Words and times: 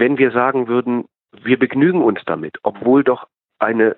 wenn 0.00 0.18
wir 0.18 0.32
sagen 0.32 0.66
würden, 0.66 1.04
wir 1.30 1.58
begnügen 1.58 2.02
uns 2.02 2.20
damit, 2.24 2.58
obwohl 2.62 3.04
doch 3.04 3.28
eine 3.58 3.96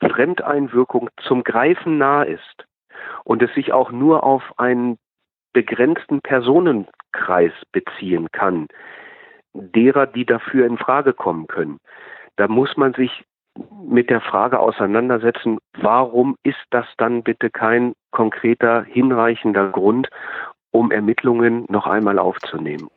Fremdeinwirkung 0.00 1.08
zum 1.22 1.44
Greifen 1.44 1.96
nah 1.96 2.24
ist 2.24 2.66
und 3.22 3.40
es 3.40 3.54
sich 3.54 3.72
auch 3.72 3.92
nur 3.92 4.24
auf 4.24 4.42
einen 4.58 4.98
begrenzten 5.52 6.20
Personenkreis 6.20 7.52
beziehen 7.70 8.28
kann, 8.32 8.66
derer, 9.54 10.06
die 10.06 10.26
dafür 10.26 10.66
in 10.66 10.76
Frage 10.76 11.12
kommen 11.12 11.46
können, 11.46 11.78
da 12.36 12.48
muss 12.48 12.76
man 12.76 12.92
sich 12.92 13.24
mit 13.86 14.10
der 14.10 14.20
Frage 14.20 14.58
auseinandersetzen, 14.58 15.58
warum 15.78 16.36
ist 16.42 16.64
das 16.70 16.86
dann 16.98 17.22
bitte 17.22 17.50
kein 17.50 17.92
konkreter, 18.10 18.82
hinreichender 18.82 19.70
Grund, 19.70 20.08
um 20.72 20.90
Ermittlungen 20.90 21.64
noch 21.68 21.86
einmal 21.86 22.18
aufzunehmen? 22.18 22.88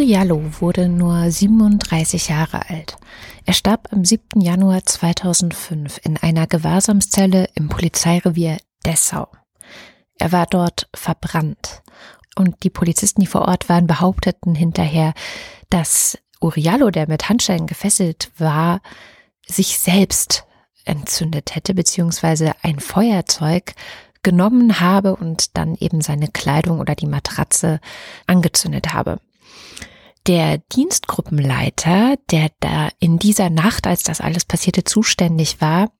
Uriallo 0.00 0.42
wurde 0.60 0.88
nur 0.88 1.30
37 1.30 2.28
Jahre 2.28 2.70
alt. 2.70 2.96
Er 3.44 3.52
starb 3.52 3.88
am 3.92 4.02
7. 4.02 4.40
Januar 4.40 4.86
2005 4.86 6.00
in 6.02 6.16
einer 6.16 6.46
Gewahrsamszelle 6.46 7.50
im 7.54 7.68
Polizeirevier 7.68 8.56
Dessau. 8.86 9.28
Er 10.18 10.32
war 10.32 10.46
dort 10.46 10.88
verbrannt. 10.94 11.82
Und 12.34 12.62
die 12.62 12.70
Polizisten, 12.70 13.20
die 13.20 13.26
vor 13.26 13.42
Ort 13.42 13.68
waren, 13.68 13.86
behaupteten 13.86 14.54
hinterher, 14.54 15.12
dass 15.68 16.16
Uriallo, 16.40 16.90
der 16.90 17.06
mit 17.06 17.28
Handschellen 17.28 17.66
gefesselt 17.66 18.30
war, 18.38 18.80
sich 19.46 19.78
selbst 19.78 20.46
entzündet 20.86 21.54
hätte, 21.54 21.74
beziehungsweise 21.74 22.54
ein 22.62 22.80
Feuerzeug 22.80 23.74
genommen 24.22 24.80
habe 24.80 25.14
und 25.14 25.58
dann 25.58 25.74
eben 25.74 26.00
seine 26.00 26.28
Kleidung 26.28 26.80
oder 26.80 26.94
die 26.94 27.06
Matratze 27.06 27.80
angezündet 28.26 28.94
habe. 28.94 29.20
Der 30.26 30.58
Dienstgruppenleiter, 30.58 32.16
der 32.30 32.50
da 32.60 32.90
in 32.98 33.18
dieser 33.18 33.50
Nacht, 33.50 33.86
als 33.86 34.02
das 34.02 34.20
alles 34.20 34.44
passierte, 34.44 34.84
zuständig 34.84 35.60
war, 35.60 35.90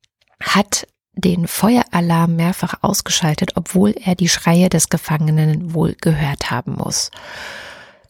hat 0.43 0.87
den 1.15 1.49
Feueralarm 1.49 2.37
mehrfach 2.37 2.75
ausgeschaltet, 2.83 3.53
obwohl 3.57 3.91
er 3.93 4.15
die 4.15 4.29
Schreie 4.29 4.69
des 4.69 4.89
Gefangenen 4.89 5.75
wohl 5.75 5.97
gehört 6.01 6.51
haben 6.51 6.75
muss. 6.75 7.11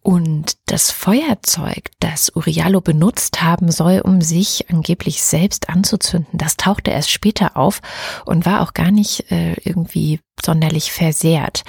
Und 0.02 0.56
das 0.66 0.90
Feuerzeug, 0.90 1.90
das 2.00 2.34
Uriallo 2.34 2.80
benutzt 2.80 3.42
haben 3.42 3.70
soll, 3.70 4.00
um 4.00 4.22
sich 4.22 4.70
angeblich 4.70 5.22
selbst 5.22 5.68
anzuzünden, 5.68 6.38
das 6.38 6.56
tauchte 6.56 6.90
erst 6.90 7.10
später 7.10 7.56
auf 7.56 7.82
und 8.24 8.46
war 8.46 8.62
auch 8.62 8.72
gar 8.72 8.90
nicht 8.90 9.30
äh, 9.30 9.54
irgendwie 9.62 10.20
sonderlich 10.42 10.90
versehrt. 10.90 11.64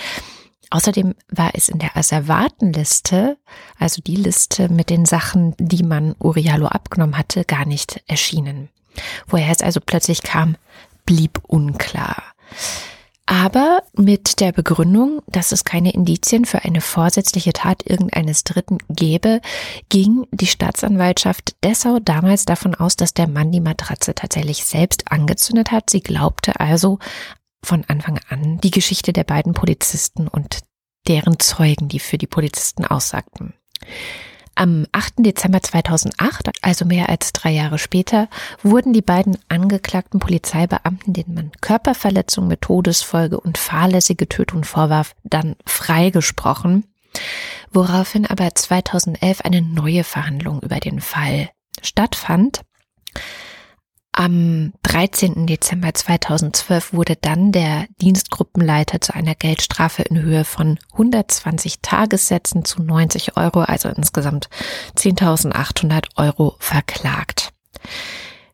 Außerdem 0.71 1.15
war 1.29 1.51
es 1.53 1.69
in 1.69 1.79
der 1.79 1.97
Asservatenliste, 1.97 3.37
also 3.77 4.01
die 4.01 4.15
Liste 4.15 4.69
mit 4.69 4.89
den 4.89 5.05
Sachen, 5.05 5.53
die 5.59 5.83
man 5.83 6.15
Uriallo 6.17 6.67
abgenommen 6.67 7.17
hatte, 7.17 7.43
gar 7.43 7.65
nicht 7.65 8.01
erschienen. 8.07 8.69
Woher 9.27 9.51
es 9.51 9.61
also 9.61 9.81
plötzlich 9.85 10.23
kam, 10.23 10.55
blieb 11.05 11.39
unklar. 11.47 12.23
Aber 13.25 13.83
mit 13.93 14.39
der 14.39 14.51
Begründung, 14.51 15.21
dass 15.27 15.51
es 15.51 15.63
keine 15.63 15.93
Indizien 15.93 16.43
für 16.45 16.63
eine 16.63 16.81
vorsätzliche 16.81 17.53
Tat 17.53 17.83
irgendeines 17.85 18.43
Dritten 18.43 18.77
gäbe, 18.89 19.39
ging 19.89 20.27
die 20.31 20.47
Staatsanwaltschaft 20.47 21.55
Dessau 21.63 21.99
damals 21.99 22.45
davon 22.45 22.75
aus, 22.75 22.97
dass 22.97 23.13
der 23.13 23.27
Mann 23.27 23.51
die 23.51 23.61
Matratze 23.61 24.15
tatsächlich 24.15 24.65
selbst 24.65 25.09
angezündet 25.11 25.71
hat. 25.71 25.89
Sie 25.89 26.01
glaubte 26.01 26.59
also 26.59 26.99
von 27.63 27.83
Anfang 27.87 28.19
an 28.29 28.59
die 28.59 28.71
Geschichte 28.71 29.13
der 29.13 29.23
beiden 29.23 29.53
Polizisten 29.53 30.27
und 30.27 30.59
deren 31.07 31.39
Zeugen, 31.39 31.87
die 31.87 31.99
für 31.99 32.17
die 32.17 32.27
Polizisten 32.27 32.85
aussagten. 32.85 33.53
Am 34.55 34.85
8. 34.91 35.13
Dezember 35.19 35.61
2008, 35.61 36.49
also 36.61 36.85
mehr 36.85 37.09
als 37.09 37.31
drei 37.31 37.51
Jahre 37.51 37.79
später, 37.79 38.27
wurden 38.61 38.91
die 38.91 39.01
beiden 39.01 39.37
angeklagten 39.47 40.19
Polizeibeamten, 40.19 41.13
denen 41.13 41.33
man 41.33 41.51
Körperverletzung 41.61 42.47
mit 42.47 42.61
Todesfolge 42.61 43.39
und 43.39 43.57
fahrlässige 43.57 44.27
Tötung 44.27 44.63
vorwarf, 44.63 45.15
dann 45.23 45.55
freigesprochen, 45.65 46.85
woraufhin 47.71 48.25
aber 48.25 48.53
2011 48.53 49.41
eine 49.41 49.61
neue 49.61 50.03
Verhandlung 50.03 50.61
über 50.61 50.79
den 50.79 50.99
Fall 50.99 51.49
stattfand. 51.81 52.61
Am 54.13 54.73
13. 54.83 55.47
Dezember 55.47 55.93
2012 55.93 56.91
wurde 56.93 57.15
dann 57.15 57.53
der 57.53 57.85
Dienstgruppenleiter 58.01 58.99
zu 58.99 59.13
einer 59.13 59.35
Geldstrafe 59.35 60.01
in 60.01 60.21
Höhe 60.21 60.43
von 60.43 60.79
120 60.91 61.81
Tagessätzen 61.81 62.65
zu 62.65 62.83
90 62.83 63.37
Euro, 63.37 63.61
also 63.61 63.87
insgesamt 63.87 64.49
10.800 64.97 66.09
Euro 66.17 66.55
verklagt. 66.59 67.53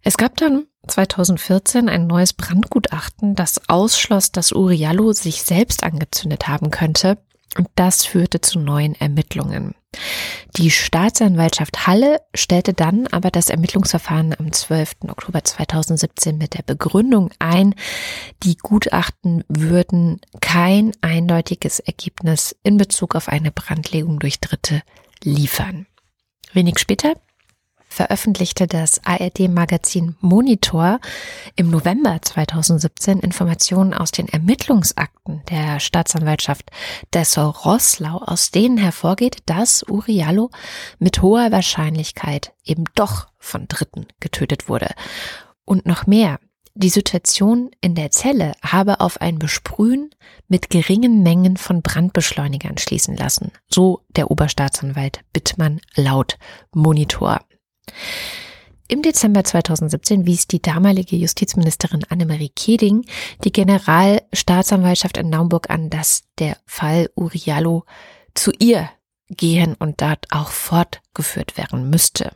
Es 0.03 0.15
gab 0.17 0.37
dann 0.37 0.67
2014 0.87 1.89
ein 1.89 2.05
neues 2.05 2.33
Brandgutachten, 2.33 3.33
das 3.33 3.67
ausschloss, 3.67 4.31
dass 4.31 4.51
Uriallo 4.51 5.11
sich 5.11 5.41
selbst 5.41 5.83
angezündet 5.83 6.47
haben 6.47 6.69
könnte. 6.69 7.17
Und 7.57 7.67
das 7.75 8.05
führte 8.05 8.41
zu 8.41 8.59
neuen 8.59 8.93
Ermittlungen. 8.93 9.73
Die 10.57 10.71
Staatsanwaltschaft 10.71 11.85
Halle 11.85 12.19
stellte 12.33 12.73
dann 12.73 13.05
aber 13.07 13.29
das 13.29 13.49
Ermittlungsverfahren 13.49 14.33
am 14.39 14.51
12. 14.51 14.95
Oktober 15.07 15.43
2017 15.43 16.37
mit 16.37 16.55
der 16.55 16.63
Begründung 16.63 17.29
ein, 17.37 17.75
die 18.41 18.57
Gutachten 18.57 19.43
würden 19.47 20.19
kein 20.41 20.93
eindeutiges 21.01 21.79
Ergebnis 21.79 22.55
in 22.63 22.77
Bezug 22.77 23.15
auf 23.15 23.27
eine 23.29 23.51
Brandlegung 23.51 24.19
durch 24.19 24.39
Dritte 24.39 24.81
liefern. 25.23 25.85
Wenig 26.53 26.79
später 26.79 27.13
veröffentlichte 27.97 28.67
das 28.67 29.01
ARD-Magazin 29.05 30.15
Monitor 30.21 30.99
im 31.55 31.71
November 31.71 32.19
2017 32.21 33.19
Informationen 33.19 33.95
aus 33.95 34.11
den 34.11 34.27
Ermittlungsakten 34.27 35.41
der 35.49 35.79
Staatsanwaltschaft 35.79 36.69
Dessau-Rosslau, 37.15 38.19
aus 38.19 38.51
denen 38.51 38.77
hervorgeht, 38.77 39.37
dass 39.47 39.81
Uriallo 39.81 40.51
mit 40.99 41.23
hoher 41.23 41.51
Wahrscheinlichkeit 41.51 42.53
eben 42.63 42.83
doch 42.93 43.29
von 43.39 43.67
Dritten 43.67 44.05
getötet 44.19 44.69
wurde. 44.69 44.91
Und 45.65 45.87
noch 45.87 46.05
mehr, 46.05 46.39
die 46.75 46.89
Situation 46.89 47.71
in 47.81 47.95
der 47.95 48.11
Zelle 48.11 48.51
habe 48.61 48.99
auf 48.99 49.21
ein 49.21 49.39
Besprühen 49.39 50.11
mit 50.47 50.69
geringen 50.69 51.23
Mengen 51.23 51.57
von 51.57 51.81
Brandbeschleunigern 51.81 52.77
schließen 52.77 53.17
lassen, 53.17 53.51
so 53.67 54.01
der 54.09 54.29
Oberstaatsanwalt 54.29 55.21
Bittmann 55.33 55.81
laut 55.95 56.37
Monitor. 56.75 57.39
Im 58.89 59.01
Dezember 59.01 59.43
2017 59.43 60.25
wies 60.25 60.47
die 60.47 60.61
damalige 60.61 61.17
Justizministerin 61.17 62.05
Annemarie 62.07 62.51
Keding 62.55 63.05
die 63.43 63.51
Generalstaatsanwaltschaft 63.51 65.17
in 65.17 65.29
Naumburg 65.29 65.69
an, 65.69 65.89
dass 65.89 66.23
der 66.39 66.57
Fall 66.65 67.09
Uriallo 67.15 67.83
zu 68.33 68.51
ihr 68.59 68.89
gehen 69.29 69.75
und 69.77 70.01
dort 70.01 70.27
auch 70.31 70.49
fortgeführt 70.49 71.57
werden 71.57 71.89
müsste. 71.89 72.31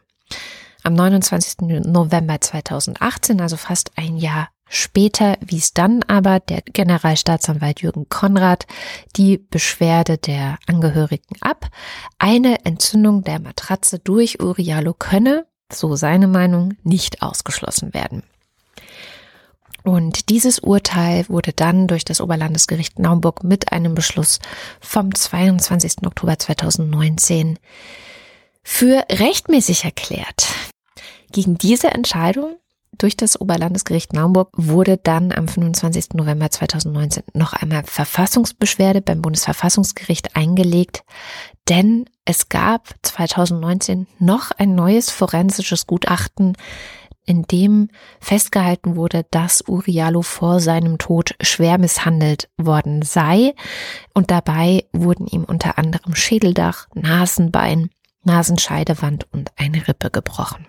Am 0.84 0.94
29. 0.94 1.86
November 1.86 2.42
2018, 2.42 3.40
also 3.40 3.56
fast 3.56 3.92
ein 3.96 4.18
Jahr 4.18 4.50
später, 4.72 5.38
wies 5.42 5.74
dann 5.74 6.04
aber 6.04 6.40
der 6.40 6.62
Generalstaatsanwalt 6.62 7.82
Jürgen 7.82 8.10
Konrad 8.10 8.66
die 9.16 9.38
Beschwerde 9.38 10.18
der 10.18 10.58
Angehörigen 10.66 11.36
ab. 11.42 11.68
Eine 12.18 12.66
Entzündung 12.66 13.24
der 13.24 13.40
Matratze 13.40 14.00
durch 14.00 14.42
Uriallo 14.42 14.94
könne 14.94 15.46
so 15.74 15.96
seine 15.96 16.28
Meinung, 16.28 16.76
nicht 16.84 17.22
ausgeschlossen 17.22 17.94
werden. 17.94 18.24
Und 19.84 20.30
dieses 20.30 20.60
Urteil 20.60 21.28
wurde 21.28 21.54
dann 21.54 21.88
durch 21.88 22.06
das 22.06 22.22
Oberlandesgericht 22.22 23.00
Naumburg 23.00 23.44
mit 23.44 23.72
einem 23.72 23.96
Beschluss 23.96 24.40
vom 24.80 25.14
22. 25.14 26.06
Oktober 26.06 26.38
2019 26.38 27.58
für 28.64 29.04
rechtmäßig 29.12 29.86
erklärt. 29.86 30.48
Gegen 31.32 31.58
diese 31.58 31.88
Entscheidung 31.88 32.58
durch 32.98 33.18
das 33.18 33.40
Oberlandesgericht 33.40 34.14
Naumburg 34.14 34.50
wurde 34.56 34.98
dann 34.98 35.32
am 35.32 35.48
25. 35.48 36.14
November 36.14 36.52
2019 36.52 37.24
noch 37.34 37.54
einmal 37.54 37.84
Verfassungsbeschwerde 37.84 39.02
beim 39.02 39.22
Bundesverfassungsgericht 39.22 40.36
eingelegt, 40.36 41.04
denn 41.70 42.06
es 42.26 42.50
gab 42.50 42.94
2019 43.02 44.08
noch 44.20 44.52
ein 44.52 44.76
neues 44.76 45.10
forensisches 45.10 45.88
Gutachten, 45.88 46.56
in 47.26 47.44
dem 47.44 47.90
festgehalten 48.20 48.96
wurde, 48.96 49.26
dass 49.32 49.64
Uriallo 49.68 50.22
vor 50.22 50.60
seinem 50.60 50.98
Tod 50.98 51.36
schwer 51.42 51.78
misshandelt 51.78 52.50
worden 52.58 53.04
sei 53.04 53.54
und 54.14 54.32
dabei 54.32 54.86
wurden 54.92 55.28
ihm 55.28 55.44
unter 55.44 55.78
anderem 55.78 56.16
Schädeldach, 56.16 56.88
Nasenbein, 56.94 57.90
Nasenscheidewand 58.24 59.32
und 59.32 59.52
eine 59.56 59.88
Rippe 59.88 60.10
gebrochen. 60.10 60.68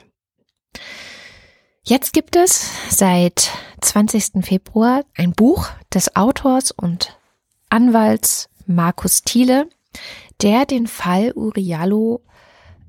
Jetzt 1.84 2.12
gibt 2.12 2.36
es 2.36 2.70
seit 2.90 3.50
20. 3.80 4.44
Februar 4.44 5.04
ein 5.16 5.32
Buch 5.32 5.68
des 5.92 6.14
Autors 6.14 6.70
und 6.70 7.18
Anwalts 7.70 8.48
Markus 8.66 9.22
Thiele, 9.22 9.68
der 10.40 10.64
den 10.64 10.86
Fall 10.86 11.32
Uriallo 11.34 12.22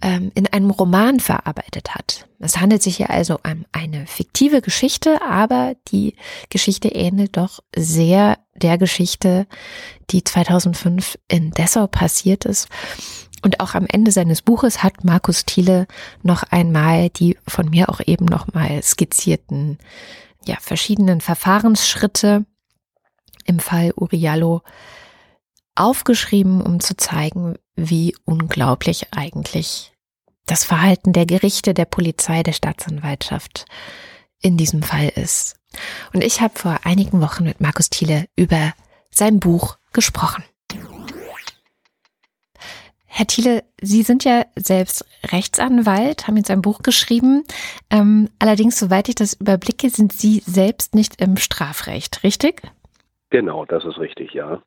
ähm, 0.03 0.31
in 0.35 0.45
einem 0.45 0.69
Roman 0.69 1.19
verarbeitet 1.19 1.95
hat. 1.95 2.27
Es 2.37 2.59
handelt 2.59 2.83
sich 2.83 2.97
hier 2.97 3.09
also 3.09 3.39
um 3.43 3.65
eine 3.71 4.05
fiktive 4.05 4.61
Geschichte, 4.61 5.23
aber 5.23 5.73
die 5.87 6.15
Geschichte 6.49 6.89
ähnelt 6.89 7.35
doch 7.35 7.61
sehr 7.75 8.37
der 8.53 8.77
Geschichte, 8.77 9.47
die 10.11 10.23
2005 10.23 11.17
in 11.27 11.49
Dessau 11.49 11.87
passiert 11.87 12.45
ist. 12.45 12.67
Und 13.43 13.59
auch 13.59 13.75
am 13.75 13.85
Ende 13.85 14.11
seines 14.11 14.41
Buches 14.41 14.81
hat 14.81 15.03
Markus 15.03 15.45
Thiele 15.45 15.85
noch 16.23 16.43
einmal 16.43 17.09
die 17.09 17.37
von 17.45 17.69
mir 17.69 17.89
auch 17.89 17.99
eben 18.05 18.25
noch 18.25 18.53
mal 18.53 18.81
skizzierten, 18.81 19.77
ja, 20.45 20.57
verschiedenen 20.59 21.21
Verfahrensschritte 21.21 22.45
im 23.45 23.59
Fall 23.59 23.91
Uriallo 23.95 24.61
aufgeschrieben, 25.75 26.61
um 26.61 26.79
zu 26.79 26.95
zeigen, 26.95 27.55
wie 27.75 28.15
unglaublich 28.23 29.07
eigentlich 29.11 29.93
das 30.45 30.63
Verhalten 30.63 31.13
der 31.13 31.25
Gerichte, 31.25 31.73
der 31.73 31.85
Polizei, 31.85 32.43
der 32.43 32.53
Staatsanwaltschaft 32.53 33.65
in 34.39 34.57
diesem 34.57 34.83
Fall 34.83 35.09
ist. 35.09 35.55
Und 36.13 36.23
ich 36.23 36.41
habe 36.41 36.57
vor 36.57 36.79
einigen 36.83 37.21
Wochen 37.21 37.43
mit 37.43 37.59
Markus 37.59 37.89
Thiele 37.89 38.25
über 38.35 38.73
sein 39.09 39.39
Buch 39.39 39.77
gesprochen. 39.91 40.43
Herr 43.15 43.27
Thiele, 43.27 43.63
Sie 43.79 44.01
sind 44.01 44.23
ja 44.23 44.43
selbst 44.55 45.05
Rechtsanwalt, 45.31 46.27
haben 46.27 46.37
jetzt 46.37 46.49
ein 46.49 46.63
Buch 46.63 46.79
geschrieben. 46.81 47.43
Ähm, 47.91 48.29
allerdings, 48.39 48.79
soweit 48.79 49.07
ich 49.07 49.15
das 49.15 49.33
überblicke, 49.33 49.89
sind 49.89 50.11
Sie 50.11 50.39
selbst 50.39 50.95
nicht 50.95 51.21
im 51.21 51.37
Strafrecht, 51.37 52.23
richtig? 52.23 52.63
Genau, 53.29 53.65
das 53.65 53.85
ist 53.85 53.99
richtig, 53.99 54.33
ja 54.33 54.61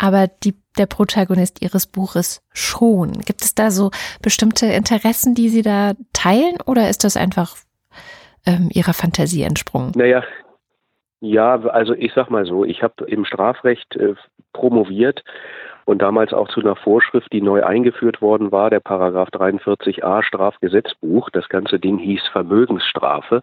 aber 0.00 0.28
die, 0.28 0.54
der 0.78 0.86
Protagonist 0.86 1.60
ihres 1.60 1.86
Buches 1.86 2.42
schon. 2.54 3.12
Gibt 3.12 3.42
es 3.42 3.54
da 3.54 3.70
so 3.70 3.90
bestimmte 4.22 4.66
Interessen, 4.66 5.34
die 5.34 5.50
Sie 5.50 5.60
da 5.60 5.92
teilen 6.14 6.56
oder 6.64 6.88
ist 6.88 7.04
das 7.04 7.18
einfach 7.18 7.56
ähm, 8.46 8.70
Ihrer 8.72 8.94
Fantasie 8.94 9.42
entsprungen? 9.42 9.92
Naja, 9.94 10.24
ja, 11.20 11.60
also 11.60 11.92
ich 11.92 12.12
sag 12.14 12.30
mal 12.30 12.46
so, 12.46 12.64
ich 12.64 12.82
habe 12.82 13.04
im 13.08 13.26
Strafrecht 13.26 13.94
äh, 13.96 14.14
promoviert 14.54 15.22
und 15.84 16.02
damals 16.02 16.32
auch 16.32 16.48
zu 16.48 16.60
einer 16.60 16.76
Vorschrift, 16.76 17.32
die 17.32 17.40
neu 17.40 17.64
eingeführt 17.64 18.22
worden 18.22 18.52
war, 18.52 18.70
der 18.70 18.80
Paragraph 18.80 19.28
43a 19.30 20.22
Strafgesetzbuch. 20.22 21.30
Das 21.30 21.48
ganze 21.48 21.78
Ding 21.78 21.98
hieß 21.98 22.22
Vermögensstrafe 22.32 23.42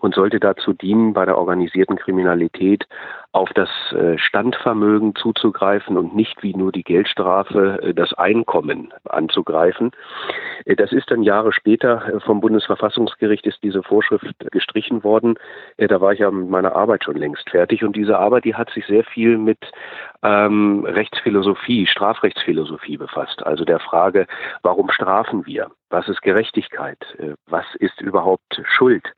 und 0.00 0.14
sollte 0.14 0.40
dazu 0.40 0.72
dienen, 0.72 1.12
bei 1.12 1.24
der 1.24 1.38
organisierten 1.38 1.96
Kriminalität 1.96 2.86
auf 3.36 3.50
das 3.52 3.68
äh, 3.92 4.16
Standvermögen 4.16 5.14
zuzugreifen 5.14 5.98
und 5.98 6.16
nicht 6.16 6.42
wie 6.42 6.54
nur 6.54 6.72
die 6.72 6.82
Geldstrafe 6.82 7.82
äh, 7.82 7.92
das 7.92 8.14
Einkommen 8.14 8.94
anzugreifen. 9.04 9.92
Äh, 10.64 10.74
das 10.74 10.90
ist 10.90 11.10
dann 11.10 11.22
Jahre 11.22 11.52
später 11.52 12.20
vom 12.24 12.40
Bundesverfassungsgericht 12.40 13.46
ist 13.46 13.62
diese 13.62 13.82
Vorschrift 13.82 14.26
gestrichen 14.52 15.04
worden. 15.04 15.34
Da 15.76 16.00
war 16.00 16.14
ich 16.14 16.20
ja 16.20 16.30
mit 16.30 16.48
meiner 16.48 16.74
Arbeit 16.74 17.04
schon 17.04 17.16
längst 17.16 17.50
fertig 17.50 17.84
und 17.84 17.94
diese 17.94 18.18
Arbeit, 18.18 18.46
die 18.46 18.54
hat 18.54 18.70
sich 18.70 18.86
sehr 18.86 19.04
viel 19.04 19.36
mit 19.36 19.58
ähm, 20.22 20.86
Rechtsphilosophie, 20.86 21.86
Strafrechtsphilosophie 21.86 22.96
befasst. 22.96 23.44
Also 23.44 23.66
der 23.66 23.80
Frage, 23.80 24.26
warum 24.62 24.90
strafen 24.90 25.44
wir? 25.44 25.70
Was 25.90 26.08
ist 26.08 26.22
Gerechtigkeit? 26.22 26.98
Was 27.46 27.66
ist 27.78 28.00
überhaupt 28.00 28.60
Schuld? 28.64 29.12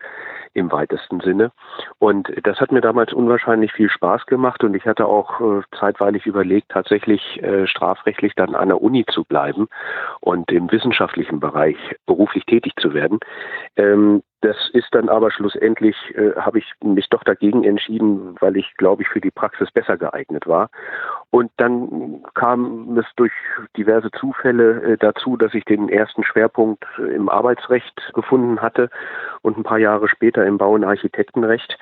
im 0.55 0.73
weitesten 0.73 1.21
Sinne. 1.21 1.53
Und 1.99 2.31
das 2.43 2.61
hat 2.61 2.73
mir 2.73 2.81
damals 2.81 3.13
unwahrscheinlich 3.13 3.73
viel 3.73 3.89
Spaß 3.89 4.27
gemacht 4.27 4.63
und 4.65 4.75
ich 4.75 4.85
hatte 4.87 5.07
auch 5.07 5.41
äh, 5.41 5.63
zeitweilig 5.79 6.27
überlegt, 6.27 6.71
tatsächlich 6.71 7.43
äh, 7.43 7.67
strafrechtlich 7.67 8.35
dann 8.35 8.55
an 8.55 8.69
der 8.69 8.83
Uni 8.83 9.05
zu 9.07 9.25
bleiben 9.25 9.69
und 10.21 10.51
im 10.51 10.71
wissenschaftlichen 10.71 11.41
Bereich 11.41 11.77
beruflich 12.07 12.45
tätig 12.45 12.73
zu 12.81 12.93
werden. 12.95 13.19
Das 14.41 14.57
ist 14.73 14.89
dann 14.93 15.09
aber 15.09 15.33
schlussendlich, 15.33 15.97
äh, 16.15 16.33
habe 16.37 16.59
ich 16.59 16.73
mich 16.83 17.09
doch 17.09 17.25
dagegen 17.25 17.65
entschieden, 17.65 18.37
weil 18.39 18.57
ich, 18.57 18.73
glaube 18.77 19.03
ich, 19.03 19.09
für 19.09 19.21
die 19.21 19.33
Praxis 19.33 19.71
besser 19.73 19.97
geeignet 19.97 20.47
war. 20.47 20.71
Und 21.31 21.51
dann 21.57 22.23
kam 22.35 22.97
es 22.97 23.07
durch 23.17 23.33
diverse 23.77 24.11
Zufälle 24.13 24.83
äh, 24.83 24.97
dazu, 24.97 25.37
dass 25.37 25.55
ich 25.55 25.65
den 25.65 25.89
ersten 25.89 26.23
Schwerpunkt 26.23 26.85
äh, 26.99 27.15
im 27.15 27.29
Arbeitsrecht 27.29 28.13
gefunden 28.15 28.63
hatte 28.63 28.91
und 29.43 29.59
ein 29.59 29.65
paar 29.65 29.79
Jahre 29.79 30.09
später 30.09 30.47
im 30.47 30.57
Bau- 30.57 30.75
und 30.75 30.85
Architektenrecht. 30.85 31.77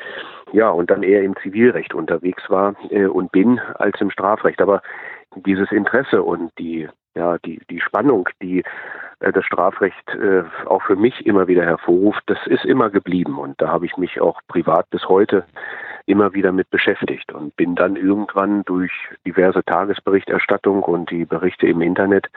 Ja, 0.52 0.70
und 0.70 0.90
dann 0.90 1.02
eher 1.02 1.22
im 1.22 1.36
Zivilrecht 1.36 1.92
unterwegs 1.92 2.48
war 2.48 2.74
äh, 2.90 3.04
und 3.04 3.32
bin 3.32 3.60
als 3.74 4.00
im 4.00 4.10
Strafrecht. 4.10 4.62
Aber 4.62 4.80
dieses 5.34 5.70
Interesse 5.72 6.22
und 6.22 6.52
die, 6.58 6.88
ja, 7.14 7.36
die, 7.38 7.60
die 7.68 7.80
Spannung, 7.80 8.28
die 8.40 8.64
das 9.20 9.44
Strafrecht 9.44 10.08
äh, 10.10 10.44
auch 10.66 10.82
für 10.82 10.96
mich 10.96 11.24
immer 11.26 11.48
wieder 11.48 11.64
hervorruft, 11.64 12.22
das 12.26 12.38
ist 12.46 12.64
immer 12.64 12.90
geblieben. 12.90 13.38
Und 13.38 13.60
da 13.60 13.68
habe 13.68 13.86
ich 13.86 13.96
mich 13.96 14.20
auch 14.20 14.40
privat 14.48 14.90
bis 14.90 15.08
heute 15.08 15.44
immer 16.06 16.34
wieder 16.34 16.52
mit 16.52 16.70
beschäftigt 16.70 17.32
und 17.32 17.56
bin 17.56 17.74
dann 17.74 17.96
irgendwann 17.96 18.62
durch 18.64 18.92
diverse 19.26 19.64
Tagesberichterstattung 19.64 20.82
und 20.82 21.10
die 21.10 21.24
Berichte 21.24 21.66
im 21.66 21.80
Internet 21.80 22.28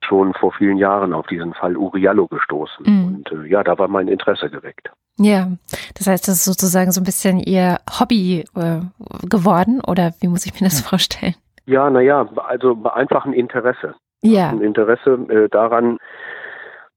schon 0.00 0.34
vor 0.34 0.52
vielen 0.52 0.76
Jahren 0.76 1.14
auf 1.14 1.26
diesen 1.28 1.54
Fall 1.54 1.76
Uriallo 1.76 2.26
gestoßen. 2.26 2.84
Mhm. 2.86 3.06
Und 3.06 3.32
äh, 3.32 3.48
ja, 3.48 3.62
da 3.62 3.78
war 3.78 3.88
mein 3.88 4.08
Interesse 4.08 4.50
geweckt. 4.50 4.90
Ja, 5.16 5.48
das 5.96 6.08
heißt, 6.08 6.26
das 6.26 6.36
ist 6.36 6.44
sozusagen 6.44 6.90
so 6.90 7.00
ein 7.00 7.04
bisschen 7.04 7.38
Ihr 7.38 7.78
Hobby 8.00 8.44
äh, 8.56 8.80
geworden 9.28 9.80
oder 9.86 10.12
wie 10.20 10.28
muss 10.28 10.44
ich 10.46 10.54
mir 10.60 10.66
das 10.66 10.80
vorstellen? 10.80 11.34
Ja, 11.66 11.88
naja, 11.88 12.28
also 12.36 12.76
einfach 12.92 13.24
ein 13.24 13.32
Interesse. 13.32 13.94
Ja. 14.24 14.48
Ein 14.48 14.62
Interesse 14.62 15.18
äh, 15.28 15.48
daran, 15.50 15.98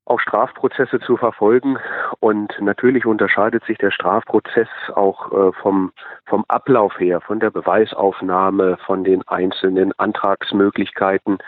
auch 0.06 0.20
Strafprozesse 0.22 1.02
zu 1.02 1.18
verfolgen. 1.18 1.78
Und 2.22 2.54
natürlich 2.62 3.06
unterscheidet 3.06 3.66
sich 3.66 3.78
der 3.78 3.92
Strafprozess 3.92 4.70
auch 4.96 5.32
äh, 5.32 5.52
vom, 5.62 5.92
vom 6.26 6.46
Ablauf 6.48 6.98
her, 7.00 7.20
von 7.20 7.42
der 7.42 7.52
Beweisaufnahme, 7.52 8.78
von 8.86 9.04
den 9.04 9.28
einzelnen 9.28 9.92
Antragsmöglichkeiten 10.00 11.40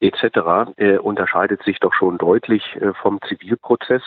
etc. 0.00 0.72
Äh, 0.76 0.98
unterscheidet 0.98 1.62
sich 1.62 1.78
doch 1.78 1.94
schon 1.94 2.18
deutlich 2.18 2.76
äh, 2.80 2.92
vom 2.94 3.20
Zivilprozess. 3.28 4.02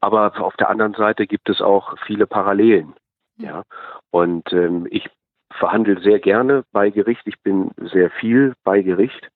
Aber 0.00 0.32
auf 0.40 0.56
der 0.56 0.70
anderen 0.70 0.94
Seite 0.94 1.26
gibt 1.26 1.50
es 1.50 1.60
auch 1.60 1.94
viele 2.06 2.26
Parallelen. 2.26 2.94
Ja. 3.36 3.64
Und 4.10 4.50
ähm, 4.54 4.86
ich 4.90 5.10
verhandle 5.56 6.00
sehr 6.00 6.18
gerne 6.18 6.64
bei 6.72 6.90
Gericht. 6.90 7.22
Ich 7.26 7.40
bin 7.42 7.70
sehr 7.76 8.10
viel 8.10 8.54
bei 8.64 8.82
Gericht 8.82 9.30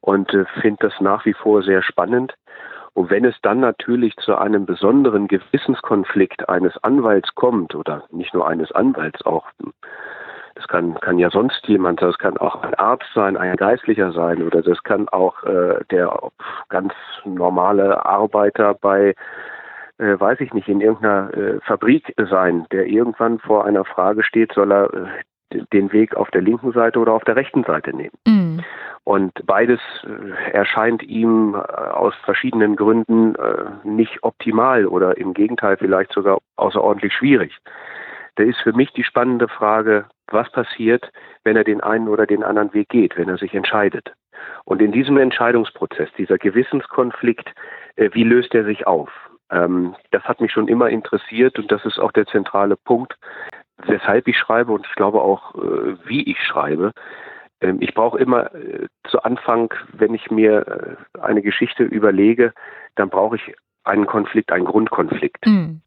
und 0.00 0.32
äh, 0.34 0.44
finde 0.60 0.88
das 0.88 1.00
nach 1.00 1.24
wie 1.24 1.34
vor 1.34 1.62
sehr 1.62 1.82
spannend. 1.82 2.34
Und 2.94 3.10
wenn 3.10 3.24
es 3.24 3.34
dann 3.42 3.58
natürlich 3.58 4.14
zu 4.16 4.36
einem 4.36 4.66
besonderen 4.66 5.26
Gewissenskonflikt 5.26 6.48
eines 6.48 6.76
Anwalts 6.84 7.34
kommt, 7.34 7.74
oder 7.74 8.04
nicht 8.10 8.32
nur 8.34 8.46
eines 8.46 8.70
Anwalts, 8.70 9.26
auch 9.26 9.46
das 10.54 10.68
kann, 10.68 10.94
kann 11.00 11.18
ja 11.18 11.30
sonst 11.30 11.66
jemand, 11.66 12.00
das 12.00 12.16
kann 12.18 12.36
auch 12.36 12.62
ein 12.62 12.74
Arzt 12.74 13.08
sein, 13.12 13.36
ein 13.36 13.56
Geistlicher 13.56 14.12
sein, 14.12 14.42
oder 14.42 14.62
das 14.62 14.82
kann 14.84 15.08
auch 15.08 15.42
äh, 15.42 15.80
der 15.90 16.16
ganz 16.68 16.92
normale 17.24 18.06
Arbeiter 18.06 18.74
bei, 18.74 19.14
äh, 19.98 20.20
weiß 20.20 20.40
ich 20.40 20.54
nicht, 20.54 20.68
in 20.68 20.80
irgendeiner 20.80 21.34
äh, 21.34 21.60
Fabrik 21.62 22.14
sein, 22.30 22.66
der 22.70 22.86
irgendwann 22.86 23.40
vor 23.40 23.64
einer 23.64 23.84
Frage 23.84 24.22
steht, 24.22 24.52
soll 24.52 24.72
er 24.72 24.94
äh, 24.94 25.06
den 25.72 25.92
Weg 25.92 26.16
auf 26.16 26.30
der 26.30 26.42
linken 26.42 26.72
Seite 26.72 26.98
oder 26.98 27.12
auf 27.12 27.24
der 27.24 27.36
rechten 27.36 27.64
Seite 27.64 27.94
nehmen. 27.94 28.14
Mhm. 28.26 28.64
Und 29.04 29.32
beides 29.46 29.80
äh, 30.04 30.52
erscheint 30.52 31.02
ihm 31.02 31.54
äh, 31.54 31.58
aus 31.58 32.14
verschiedenen 32.24 32.74
Gründen 32.74 33.34
äh, 33.34 33.64
nicht 33.84 34.22
optimal 34.22 34.86
oder 34.86 35.18
im 35.18 35.34
Gegenteil 35.34 35.76
vielleicht 35.76 36.12
sogar 36.12 36.38
außerordentlich 36.56 37.12
schwierig. 37.12 37.58
Da 38.36 38.44
ist 38.44 38.58
für 38.60 38.72
mich 38.72 38.92
die 38.92 39.04
spannende 39.04 39.46
Frage, 39.46 40.06
was 40.28 40.50
passiert, 40.50 41.12
wenn 41.44 41.56
er 41.56 41.64
den 41.64 41.82
einen 41.82 42.08
oder 42.08 42.26
den 42.26 42.42
anderen 42.42 42.72
Weg 42.72 42.88
geht, 42.88 43.16
wenn 43.16 43.28
er 43.28 43.36
sich 43.36 43.54
entscheidet. 43.54 44.12
Und 44.64 44.80
in 44.80 44.90
diesem 44.90 45.18
Entscheidungsprozess, 45.18 46.08
dieser 46.18 46.38
Gewissenskonflikt, 46.38 47.52
wie 47.96 48.24
löst 48.24 48.54
er 48.54 48.64
sich 48.64 48.86
auf? 48.86 49.10
Ähm, 49.50 49.94
das 50.10 50.24
hat 50.24 50.40
mich 50.40 50.50
schon 50.50 50.68
immer 50.68 50.88
interessiert 50.88 51.58
und 51.58 51.70
das 51.70 51.84
ist 51.84 51.98
auch 51.98 52.12
der 52.12 52.26
zentrale 52.26 52.76
Punkt, 52.76 53.14
weshalb 53.78 54.28
ich 54.28 54.38
schreibe 54.38 54.72
und 54.72 54.86
ich 54.86 54.94
glaube 54.94 55.20
auch, 55.20 55.54
wie 56.06 56.22
ich 56.30 56.38
schreibe. 56.40 56.92
Ähm, 57.64 57.78
ich 57.80 57.94
brauche 57.94 58.18
immer 58.18 58.54
äh, 58.54 58.88
zu 59.08 59.22
Anfang, 59.22 59.72
wenn 59.92 60.14
ich 60.14 60.30
mir 60.30 60.98
äh, 61.14 61.18
eine 61.20 61.42
Geschichte 61.42 61.82
überlege, 61.82 62.52
dann 62.94 63.10
brauche 63.10 63.36
ich 63.36 63.54
einen 63.84 64.06
Konflikt, 64.06 64.52
einen 64.52 64.64
Grundkonflikt. 64.64 65.46
Mhm. 65.46 65.80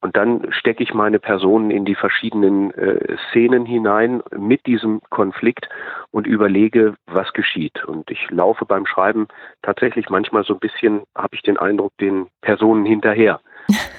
Und 0.00 0.16
dann 0.16 0.52
stecke 0.52 0.82
ich 0.82 0.94
meine 0.94 1.18
Personen 1.18 1.70
in 1.70 1.84
die 1.84 1.94
verschiedenen 1.94 2.70
äh, 2.72 3.16
Szenen 3.30 3.64
hinein 3.64 4.22
mit 4.36 4.66
diesem 4.66 5.00
Konflikt 5.10 5.68
und 6.10 6.26
überlege, 6.26 6.94
was 7.06 7.32
geschieht. 7.32 7.84
Und 7.84 8.10
ich 8.10 8.30
laufe 8.30 8.66
beim 8.66 8.86
Schreiben 8.86 9.26
tatsächlich 9.62 10.08
manchmal 10.10 10.44
so 10.44 10.54
ein 10.54 10.60
bisschen, 10.60 11.02
habe 11.16 11.34
ich 11.34 11.42
den 11.42 11.56
Eindruck, 11.56 11.92
den 11.98 12.26
Personen 12.42 12.84
hinterher. 12.84 13.40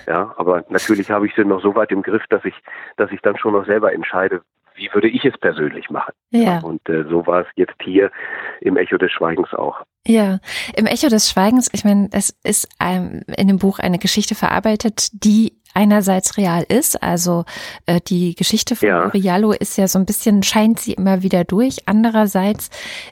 Ja, 0.07 0.33
aber 0.37 0.63
natürlich 0.69 1.11
habe 1.11 1.27
ich 1.27 1.35
sie 1.35 1.43
noch 1.43 1.61
so 1.61 1.75
weit 1.75 1.91
im 1.91 2.01
Griff, 2.01 2.23
dass 2.29 2.45
ich, 2.45 2.55
dass 2.95 3.11
ich 3.11 3.19
dann 3.21 3.37
schon 3.37 3.53
noch 3.53 3.65
selber 3.65 3.93
entscheide, 3.93 4.41
wie 4.75 4.89
würde 4.93 5.09
ich 5.09 5.25
es 5.25 5.37
persönlich 5.37 5.89
machen. 5.89 6.13
Ja. 6.31 6.59
Und 6.59 6.87
äh, 6.87 7.03
so 7.09 7.27
war 7.27 7.41
es 7.41 7.47
jetzt 7.55 7.75
hier 7.83 8.11
im 8.61 8.77
Echo 8.77 8.97
des 8.97 9.11
Schweigens 9.11 9.53
auch. 9.53 9.81
Ja, 10.05 10.39
im 10.75 10.85
Echo 10.85 11.09
des 11.09 11.29
Schweigens, 11.29 11.69
ich 11.73 11.83
meine, 11.83 12.07
es 12.13 12.29
ist 12.43 12.69
ähm, 12.79 13.23
in 13.35 13.47
dem 13.47 13.59
Buch 13.59 13.79
eine 13.79 13.97
Geschichte 13.97 14.35
verarbeitet, 14.35 15.09
die 15.11 15.57
einerseits 15.77 16.37
real 16.37 16.63
ist, 16.67 17.01
also 17.03 17.45
äh, 17.85 18.01
die 18.01 18.33
Geschichte 18.33 18.75
von 18.75 18.87
Ja. 18.89 19.05
Uriallo 19.05 19.51
ist 19.51 19.77
ja 19.77 19.87
so 19.87 19.99
ein 19.99 20.05
bisschen, 20.05 20.41
scheint 20.41 20.79
sie 20.79 20.93
immer 20.93 21.21
wieder 21.21 21.43
durch. 21.43 21.87
Andererseits 21.87 22.69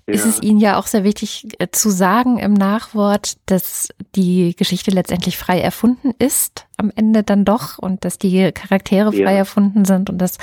ist 0.07 0.23
Ja. 0.25 0.29
es 0.31 0.41
Ihnen 0.41 0.59
ja 0.59 0.79
auch 0.79 0.87
sehr 0.87 1.03
wichtig 1.03 1.47
äh, 1.59 1.67
zu 1.71 1.91
sagen 1.91 2.39
im 2.39 2.53
Nachwort, 2.53 3.35
dass 3.45 3.89
die 4.15 4.55
Geschichte 4.57 4.89
letztendlich 4.89 5.37
frei 5.37 5.61
erfunden 5.61 6.11
ist, 6.17 6.65
am 6.77 6.91
Ende 6.95 7.21
dann 7.23 7.45
doch, 7.45 7.77
und 7.77 8.03
dass 8.03 8.17
die 8.17 8.51
Charaktere 8.51 9.11
frei 9.11 9.19
Ja. 9.33 9.37
erfunden 9.45 9.85
sind 9.85 10.09
und 10.09 10.17
dass 10.17 10.37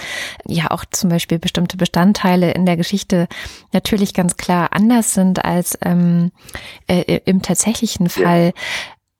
ja 0.47 0.71
auch 0.71 0.85
zum 0.91 1.11
Beispiel 1.11 1.38
bestimmte 1.41 1.76
Bestandteile 1.76 2.52
in 2.52 2.64
der 2.67 2.76
Geschichte 2.76 3.26
natürlich 3.73 4.14
ganz 4.14 4.37
klar 4.37 4.69
anders 4.73 5.12
sind 5.12 5.45
als 5.45 5.76
ähm, 5.85 6.31
äh, 6.87 7.19
im 7.25 7.43
tatsächlichen 7.43 8.09
Fall. 8.09 8.52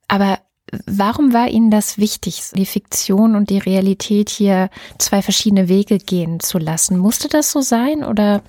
Aber 0.09 0.38
warum 0.87 1.33
war 1.33 1.49
Ihnen 1.49 1.71
das 1.71 1.99
wichtig, 1.99 2.50
die 2.55 2.67
Fiktion 2.67 3.37
und 3.37 3.50
die 3.50 3.59
Realität 3.59 4.29
hier 4.31 4.69
zwei 4.99 5.23
verschiedene 5.23 5.69
Wege 5.69 5.99
gehen 5.99 6.41
zu 6.41 6.59
lassen? 6.59 6.99
Musste 6.99 7.29
das 7.29 7.52
so 7.52 7.61
sein 7.61 8.05
oder 8.05 8.43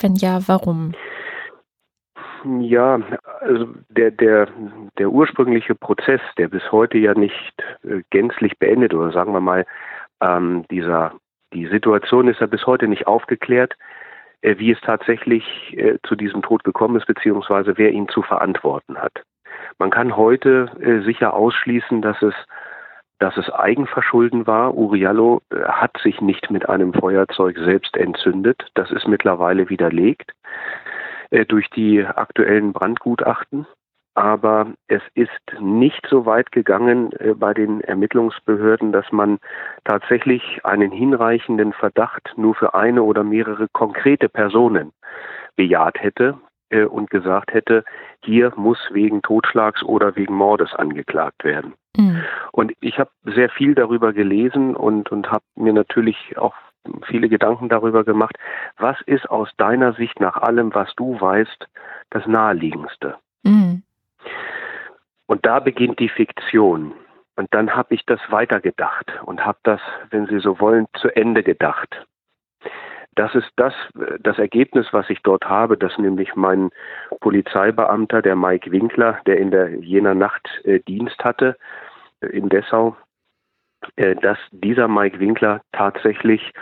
wenn 0.00 0.14
ja, 0.14 0.40
warum? 0.46 0.94
Ja, 2.60 3.00
also 3.40 3.68
der, 3.88 4.12
der, 4.12 4.48
der 4.98 5.10
ursprüngliche 5.10 5.74
Prozess, 5.74 6.20
der 6.38 6.48
bis 6.48 6.70
heute 6.70 6.98
ja 6.98 7.14
nicht 7.14 7.54
äh, 7.82 8.02
gänzlich 8.10 8.58
beendet 8.58 8.94
oder 8.94 9.10
sagen 9.10 9.32
wir 9.32 9.40
mal, 9.40 9.66
ähm, 10.20 10.64
dieser, 10.70 11.14
die 11.52 11.66
Situation 11.66 12.28
ist 12.28 12.40
ja 12.40 12.46
bis 12.46 12.66
heute 12.66 12.86
nicht 12.86 13.06
aufgeklärt, 13.06 13.74
äh, 14.42 14.58
wie 14.58 14.70
es 14.70 14.80
tatsächlich 14.82 15.44
äh, 15.76 15.98
zu 16.06 16.14
diesem 16.14 16.42
Tod 16.42 16.62
gekommen 16.62 16.96
ist, 16.96 17.06
beziehungsweise 17.06 17.78
wer 17.78 17.90
ihn 17.90 18.08
zu 18.08 18.22
verantworten 18.22 18.96
hat. 18.98 19.24
Man 19.78 19.90
kann 19.90 20.16
heute 20.16 20.70
äh, 20.80 21.04
sicher 21.04 21.34
ausschließen, 21.34 22.02
dass 22.02 22.20
es 22.22 22.34
dass 23.18 23.36
es 23.36 23.50
Eigenverschulden 23.50 24.46
war. 24.46 24.74
Uriallo 24.74 25.40
äh, 25.50 25.62
hat 25.64 25.96
sich 26.02 26.20
nicht 26.20 26.50
mit 26.50 26.68
einem 26.68 26.92
Feuerzeug 26.92 27.56
selbst 27.58 27.96
entzündet. 27.96 28.68
Das 28.74 28.90
ist 28.90 29.08
mittlerweile 29.08 29.68
widerlegt 29.70 30.32
äh, 31.30 31.44
durch 31.46 31.68
die 31.70 32.04
aktuellen 32.04 32.72
Brandgutachten. 32.72 33.66
Aber 34.14 34.72
es 34.88 35.02
ist 35.14 35.30
nicht 35.60 36.06
so 36.08 36.24
weit 36.24 36.50
gegangen 36.50 37.12
äh, 37.18 37.34
bei 37.34 37.52
den 37.54 37.80
Ermittlungsbehörden, 37.82 38.92
dass 38.92 39.10
man 39.12 39.38
tatsächlich 39.84 40.64
einen 40.64 40.90
hinreichenden 40.90 41.72
Verdacht 41.72 42.32
nur 42.36 42.54
für 42.54 42.74
eine 42.74 43.02
oder 43.02 43.24
mehrere 43.24 43.68
konkrete 43.72 44.28
Personen 44.28 44.92
bejaht 45.54 46.02
hätte 46.02 46.38
äh, 46.70 46.84
und 46.84 47.10
gesagt 47.10 47.52
hätte, 47.54 47.84
hier 48.24 48.52
muss 48.56 48.78
wegen 48.90 49.22
Totschlags 49.22 49.82
oder 49.82 50.16
wegen 50.16 50.34
Mordes 50.34 50.74
angeklagt 50.74 51.44
werden. 51.44 51.74
Mhm. 51.96 52.22
Und 52.52 52.72
ich 52.80 52.98
habe 52.98 53.10
sehr 53.24 53.48
viel 53.50 53.74
darüber 53.74 54.12
gelesen 54.12 54.76
und, 54.76 55.10
und 55.10 55.30
habe 55.30 55.44
mir 55.54 55.72
natürlich 55.72 56.36
auch 56.38 56.54
viele 57.06 57.28
Gedanken 57.28 57.68
darüber 57.68 58.04
gemacht, 58.04 58.36
was 58.78 59.00
ist 59.06 59.28
aus 59.30 59.48
deiner 59.56 59.92
Sicht 59.94 60.20
nach 60.20 60.36
allem, 60.36 60.74
was 60.74 60.92
du 60.96 61.20
weißt, 61.20 61.68
das 62.10 62.26
Naheliegendste. 62.26 63.16
Mhm. 63.42 63.82
Und 65.26 65.44
da 65.44 65.60
beginnt 65.60 65.98
die 65.98 66.08
Fiktion. 66.08 66.92
Und 67.36 67.52
dann 67.52 67.74
habe 67.74 67.94
ich 67.94 68.06
das 68.06 68.20
weitergedacht 68.30 69.12
und 69.24 69.44
habe 69.44 69.58
das, 69.62 69.80
wenn 70.10 70.26
Sie 70.26 70.38
so 70.38 70.58
wollen, 70.58 70.86
zu 70.94 71.14
Ende 71.14 71.42
gedacht. 71.42 72.06
Das 73.16 73.34
ist 73.34 73.50
das, 73.56 73.74
äh, 73.98 74.18
das 74.20 74.38
Ergebnis, 74.38 74.86
was 74.92 75.10
ich 75.10 75.20
dort 75.22 75.44
habe, 75.46 75.76
dass 75.76 75.98
nämlich 75.98 76.36
mein 76.36 76.70
Polizeibeamter, 77.20 78.22
der 78.22 78.36
Mike 78.36 78.70
Winkler, 78.70 79.18
der 79.26 79.38
in 79.38 79.50
der 79.50 79.80
jener 79.80 80.14
Nacht 80.14 80.48
äh, 80.64 80.78
Dienst 80.80 81.22
hatte 81.24 81.56
äh, 82.20 82.28
in 82.28 82.48
Dessau, 82.48 82.96
äh, 83.96 84.14
dass 84.14 84.38
dieser 84.52 84.88
Mike 84.88 85.18
Winkler 85.18 85.60
tatsächlich 85.72 86.52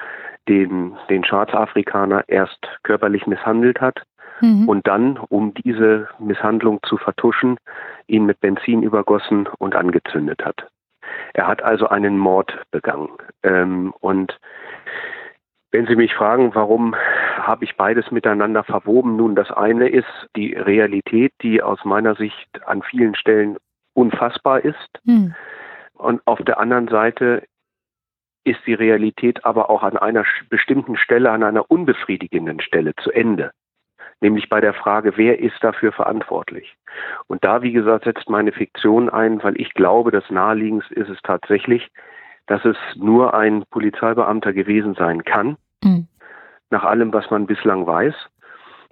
den, 0.49 0.96
den 1.11 1.25
Schwarzafrikaner 1.25 2.25
erst 2.28 2.66
körperlich 2.82 3.26
misshandelt 3.26 3.80
hat 3.80 4.02
Mhm. 4.40 4.68
und 4.68 4.87
dann, 4.87 5.16
um 5.16 5.54
diese 5.54 6.08
Misshandlung 6.18 6.80
zu 6.84 6.96
vertuschen, 6.96 7.56
ihn 8.06 8.26
mit 8.26 8.40
Benzin 8.40 8.82
übergossen 8.82 9.49
und 9.58 9.75
angezündet 9.75 10.44
hat. 10.44 10.68
Er 11.34 11.46
hat 11.46 11.62
also 11.62 11.88
einen 11.88 12.18
Mord 12.18 12.61
begangen. 12.70 13.11
Ähm, 13.42 13.92
und 14.00 14.38
wenn 15.74 15.88
Sie 15.88 15.96
mich 15.96 16.14
fragen, 16.14 16.54
warum 16.54 16.94
habe 16.94 17.64
ich 17.64 17.76
beides 17.76 18.12
miteinander 18.12 18.62
verwoben? 18.62 19.16
Nun, 19.16 19.34
das 19.34 19.50
eine 19.50 19.88
ist 19.88 20.06
die 20.36 20.52
Realität, 20.54 21.32
die 21.42 21.62
aus 21.62 21.84
meiner 21.84 22.14
Sicht 22.14 22.48
an 22.64 22.82
vielen 22.82 23.16
Stellen 23.16 23.56
unfassbar 23.92 24.64
ist. 24.64 25.00
Mhm. 25.02 25.34
Und 25.94 26.22
auf 26.26 26.38
der 26.38 26.60
anderen 26.60 26.86
Seite 26.86 27.42
ist 28.44 28.60
die 28.66 28.74
Realität 28.74 29.44
aber 29.44 29.68
auch 29.68 29.82
an 29.82 29.96
einer 29.96 30.24
bestimmten 30.48 30.96
Stelle, 30.96 31.32
an 31.32 31.42
einer 31.42 31.68
unbefriedigenden 31.68 32.60
Stelle 32.60 32.94
zu 32.94 33.10
Ende. 33.10 33.50
Nämlich 34.20 34.48
bei 34.48 34.60
der 34.60 34.74
Frage, 34.74 35.16
wer 35.16 35.40
ist 35.40 35.56
dafür 35.60 35.90
verantwortlich? 35.90 36.76
Und 37.26 37.42
da, 37.42 37.62
wie 37.62 37.72
gesagt, 37.72 38.04
setzt 38.04 38.30
meine 38.30 38.52
Fiktion 38.52 39.10
ein, 39.10 39.42
weil 39.42 39.60
ich 39.60 39.74
glaube, 39.74 40.12
das 40.12 40.30
naheliegendste 40.30 40.94
ist 40.94 41.08
es 41.08 41.18
tatsächlich, 41.24 41.90
dass 42.46 42.64
es 42.64 42.76
nur 42.96 43.34
ein 43.34 43.64
Polizeibeamter 43.70 44.52
gewesen 44.52 44.94
sein 44.94 45.24
kann, 45.24 45.56
Mhm. 45.82 46.08
nach 46.70 46.84
allem, 46.84 47.12
was 47.12 47.30
man 47.30 47.46
bislang 47.46 47.86
weiß. 47.86 48.14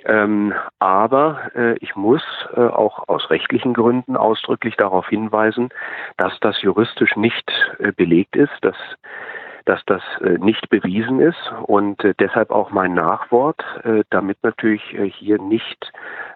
Ähm, 0.05 0.53
aber 0.81 1.51
äh, 1.55 1.77
ich 1.79 1.95
muss 1.95 2.23
äh, 2.55 2.61
auch 2.61 3.09
aus 3.09 3.31
rechtlichen 3.31 3.73
Gründen 3.73 4.17
ausdrücklich 4.17 4.77
darauf 4.77 5.09
hinweisen, 5.09 5.69
dass 6.17 6.39
das 6.41 6.61
juristisch 6.61 7.15
nicht 7.15 7.51
äh, 7.79 7.93
belegt 7.93 8.35
ist, 8.35 8.53
dass, 8.63 8.77
dass 9.65 9.81
das 9.87 10.03
äh, 10.21 10.39
nicht 10.39 10.69
bewiesen 10.71 11.21
ist 11.21 11.53
und 11.67 12.03
äh, 12.05 12.15
deshalb 12.19 12.51
auch 12.51 12.71
mein 12.71 12.95
Nachwort, 12.95 13.63
äh, 13.85 14.05
damit 14.11 14.39
natürlich 14.43 14.83
hier 15.19 15.41
nicht 15.41 15.93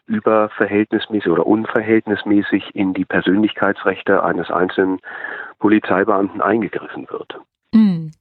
überverhältnismäßig 0.07 1.31
oder 1.31 1.47
unverhältnismäßig 1.47 2.75
in 2.75 2.95
die 2.95 3.05
Persönlichkeitsrechte 3.05 4.23
eines 4.23 4.51
einzelnen 4.51 5.01
Polizeibeamten 5.59 6.41
eingegriffen 6.41 7.09
wird. 7.11 7.39
Mhm. 7.73 8.13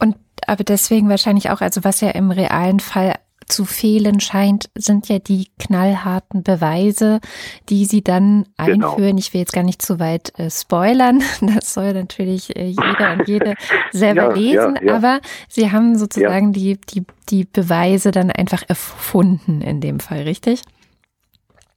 Und 0.00 0.16
aber 0.46 0.64
deswegen 0.64 1.08
wahrscheinlich 1.08 1.50
auch, 1.50 1.60
also 1.60 1.84
was 1.84 2.00
ja 2.00 2.10
im 2.10 2.30
realen 2.30 2.80
Fall 2.80 3.14
zu 3.48 3.64
fehlen 3.64 4.20
scheint, 4.20 4.70
sind 4.74 5.08
ja 5.08 5.18
die 5.18 5.48
knallharten 5.58 6.42
Beweise, 6.42 7.20
die 7.68 7.84
sie 7.84 8.02
dann 8.02 8.44
Genau. 8.64 8.90
einführen. 8.92 9.18
Ich 9.18 9.32
will 9.34 9.40
jetzt 9.40 9.52
gar 9.52 9.64
nicht 9.64 9.82
zu 9.82 9.98
weit 10.00 10.38
äh, 10.38 10.50
spoilern. 10.50 11.22
Das 11.40 11.74
soll 11.74 11.92
natürlich 11.94 12.54
äh, 12.56 12.66
jeder 12.66 13.12
und 13.12 13.28
jede 13.28 13.54
selber 13.90 14.28
Ja, 14.30 14.32
lesen. 14.34 14.76
ja, 14.76 14.82
ja. 14.82 14.96
Aber 14.96 15.20
sie 15.48 15.70
haben 15.72 15.96
sozusagen 15.96 16.52
die, 16.52 16.78
die, 16.80 17.04
die 17.30 17.44
Beweise 17.44 18.10
dann 18.10 18.30
einfach 18.30 18.62
erfunden 18.68 19.60
in 19.62 19.80
dem 19.80 20.00
Fall, 20.00 20.22
richtig? 20.22 20.62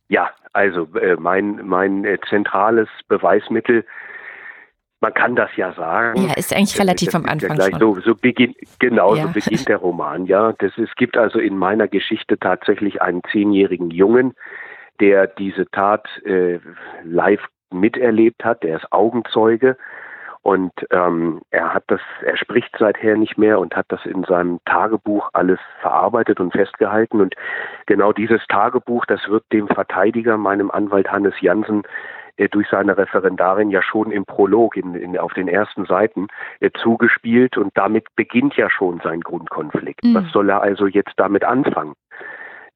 Ja, 0.09 0.29
also 0.53 0.87
äh, 0.95 1.15
mein, 1.15 1.65
mein 1.65 2.03
äh, 2.03 2.17
zentrales 2.29 2.89
Beweismittel, 3.07 3.85
man 5.01 5.13
kann 5.13 5.35
das 5.35 5.49
ja 5.55 5.73
sagen. 5.73 6.21
Ja, 6.21 6.33
ist 6.35 6.53
eigentlich 6.55 6.71
Das 6.73 6.79
relativ 6.79 7.09
ist 7.09 7.15
am 7.15 7.25
ja 7.25 7.31
Anfang 7.31 7.55
gleich 7.55 7.71
schon. 7.71 7.79
So, 7.79 7.99
so 8.01 8.15
beginnt, 8.15 8.55
genau, 8.79 9.15
Ja. 9.15 9.23
so 9.23 9.29
beginnt 9.33 9.67
der 9.67 9.77
Roman, 9.87 10.25
ja. 10.25 10.53
Das, 10.59 10.71
es 10.77 10.93
gibt 10.95 11.17
also 11.17 11.39
in 11.39 11.57
meiner 11.57 11.87
Geschichte 11.87 12.37
tatsächlich 12.39 13.01
einen 13.01 13.21
zehnjährigen 13.31 13.89
Jungen, 13.91 14.33
der 14.99 15.27
diese 15.27 15.65
Tat 15.71 16.07
äh, 16.25 16.59
live 17.03 17.43
miterlebt 17.71 18.43
hat, 18.45 18.63
der 18.63 18.77
ist 18.77 18.91
Augenzeuge 18.91 19.75
und 20.43 20.71
ähm, 20.89 21.41
er 21.51 21.73
hat 21.73 21.83
das, 21.87 22.01
er 22.25 22.35
spricht 22.35 22.75
seither 22.79 23.15
nicht 23.15 23.37
mehr 23.37 23.59
und 23.59 23.75
hat 23.75 23.85
das 23.89 24.03
in 24.05 24.23
seinem 24.23 24.59
Tagebuch 24.65 25.29
alles 25.33 25.59
verarbeitet 25.81 26.39
und 26.39 26.51
festgehalten. 26.51 27.21
Und 27.21 27.35
genau 27.85 28.11
dieses 28.11 28.41
Tagebuch, 28.47 29.05
das 29.05 29.21
wird 29.29 29.43
dem 29.53 29.67
Verteidiger, 29.67 30.37
meinem 30.37 30.71
Anwalt 30.71 31.11
Hannes 31.11 31.35
Jansen, 31.41 31.83
äh, 32.37 32.49
durch 32.49 32.67
seine 32.69 32.97
Referendarin 32.97 33.69
ja 33.69 33.81
schon 33.81 34.11
im 34.11 34.25
Prolog 34.25 34.75
in, 34.77 34.95
in, 34.95 35.17
auf 35.17 35.33
den 35.33 35.47
ersten 35.47 35.85
Seiten 35.85 36.27
äh, 36.59 36.71
zugespielt 36.71 37.57
und 37.57 37.71
damit 37.75 38.07
beginnt 38.15 38.55
ja 38.55 38.69
schon 38.69 38.99
sein 39.03 39.21
Grundkonflikt. 39.21 40.03
Mhm. 40.03 40.15
Was 40.15 40.31
soll 40.31 40.49
er 40.49 40.61
also 40.61 40.87
jetzt 40.87 41.13
damit 41.17 41.43
anfangen? 41.43 41.93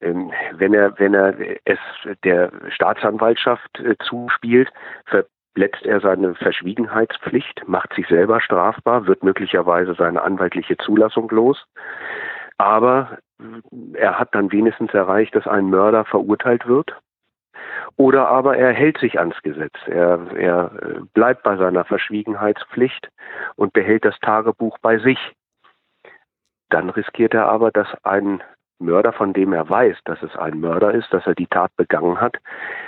Ähm, 0.01 0.31
wenn 0.53 0.74
er, 0.74 0.97
wenn 1.00 1.13
er 1.13 1.35
es 1.65 1.79
der 2.24 2.51
Staatsanwaltschaft 2.69 3.79
äh, 3.79 3.95
zuspielt, 4.03 4.71
verletzt 5.05 5.85
er 5.85 6.01
seine 6.01 6.35
Verschwiegenheitspflicht, 6.35 7.67
macht 7.67 7.93
sich 7.93 8.07
selber 8.07 8.41
strafbar, 8.41 9.07
wird 9.07 9.24
möglicherweise 9.24 9.93
seine 9.95 10.21
anwaltliche 10.21 10.77
Zulassung 10.77 11.29
los. 11.29 11.65
Aber 12.57 13.19
äh, 13.39 13.97
er 13.97 14.19
hat 14.19 14.35
dann 14.35 14.51
wenigstens 14.51 14.93
erreicht, 14.93 15.35
dass 15.35 15.47
ein 15.47 15.69
Mörder 15.69 16.05
verurteilt 16.05 16.67
wird. 16.67 16.95
Oder 17.98 18.27
aber 18.27 18.58
er 18.58 18.74
hält 18.74 18.98
sich 19.00 19.20
ans 19.20 19.42
Gesetz. 19.42 19.75
Er, 19.88 20.20
er 20.36 20.72
äh, 20.82 21.00
bleibt 21.13 21.44
bei 21.44 21.58
seiner 21.58 21.86
Verschwiegenheitspflicht 21.86 23.10
und 23.56 23.74
behält 23.74 24.06
das 24.06 24.18
Tagebuch 24.20 24.77
bei 24.80 24.98
sich. 25.00 25.20
Dann 26.70 26.89
riskiert 26.89 27.34
er 27.34 27.48
aber, 27.48 27.72
dass 27.72 27.88
ein 28.04 28.42
Mörder, 28.80 29.13
von 29.13 29.34
dem 29.34 29.54
er 29.54 29.70
weiß, 29.70 29.98
dass 30.06 30.22
es 30.22 30.36
ein 30.36 30.60
Mörder 30.60 30.94
ist, 30.94 31.13
dass 31.13 31.25
er 31.25 31.36
die 31.36 31.48
Tat 31.48 31.75
begangen 31.77 32.20
hat, 32.20 32.38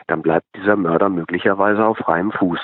dann 0.07 0.21
bleibt 0.21 0.45
dieser 0.55 0.75
Mörder 0.75 1.09
möglicherweise 1.09 1.85
auf 1.85 1.97
freiem 1.97 2.31
Fuß. 2.31 2.59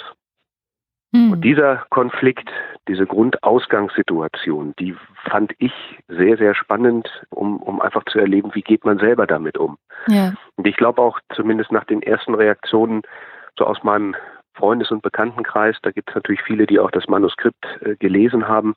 Mhm. 1.13 1.31
Und 1.31 1.41
dieser 1.41 1.85
Konflikt, 1.89 2.49
diese 2.87 3.05
Grundausgangssituation, 3.05 4.73
die 4.79 4.95
fand 5.29 5.53
ich 5.59 5.71
sehr, 6.07 6.37
sehr 6.37 6.55
spannend, 6.55 7.07
um, 7.29 7.61
um 7.61 7.79
einfach 7.81 8.03
zu 8.05 8.19
erleben, 8.19 8.53
wie 8.53 8.61
geht 8.61 8.83
man 8.83 8.97
selber 8.97 9.27
damit 9.27 9.57
um. 9.57 9.77
Ja. 10.07 10.33
Und 10.55 10.67
ich 10.67 10.75
glaube 10.75 11.01
auch 11.01 11.19
zumindest 11.33 11.71
nach 11.71 11.85
den 11.85 12.01
ersten 12.01 12.33
Reaktionen 12.33 13.03
so 13.57 13.65
aus 13.65 13.83
meinem 13.83 14.15
Freundes- 14.55 14.91
und 14.91 15.01
Bekanntenkreis, 15.01 15.77
da 15.83 15.91
gibt 15.91 16.09
es 16.09 16.15
natürlich 16.15 16.41
viele, 16.41 16.65
die 16.65 16.79
auch 16.79 16.91
das 16.91 17.07
Manuskript 17.07 17.65
äh, 17.81 17.95
gelesen 17.95 18.47
haben, 18.47 18.75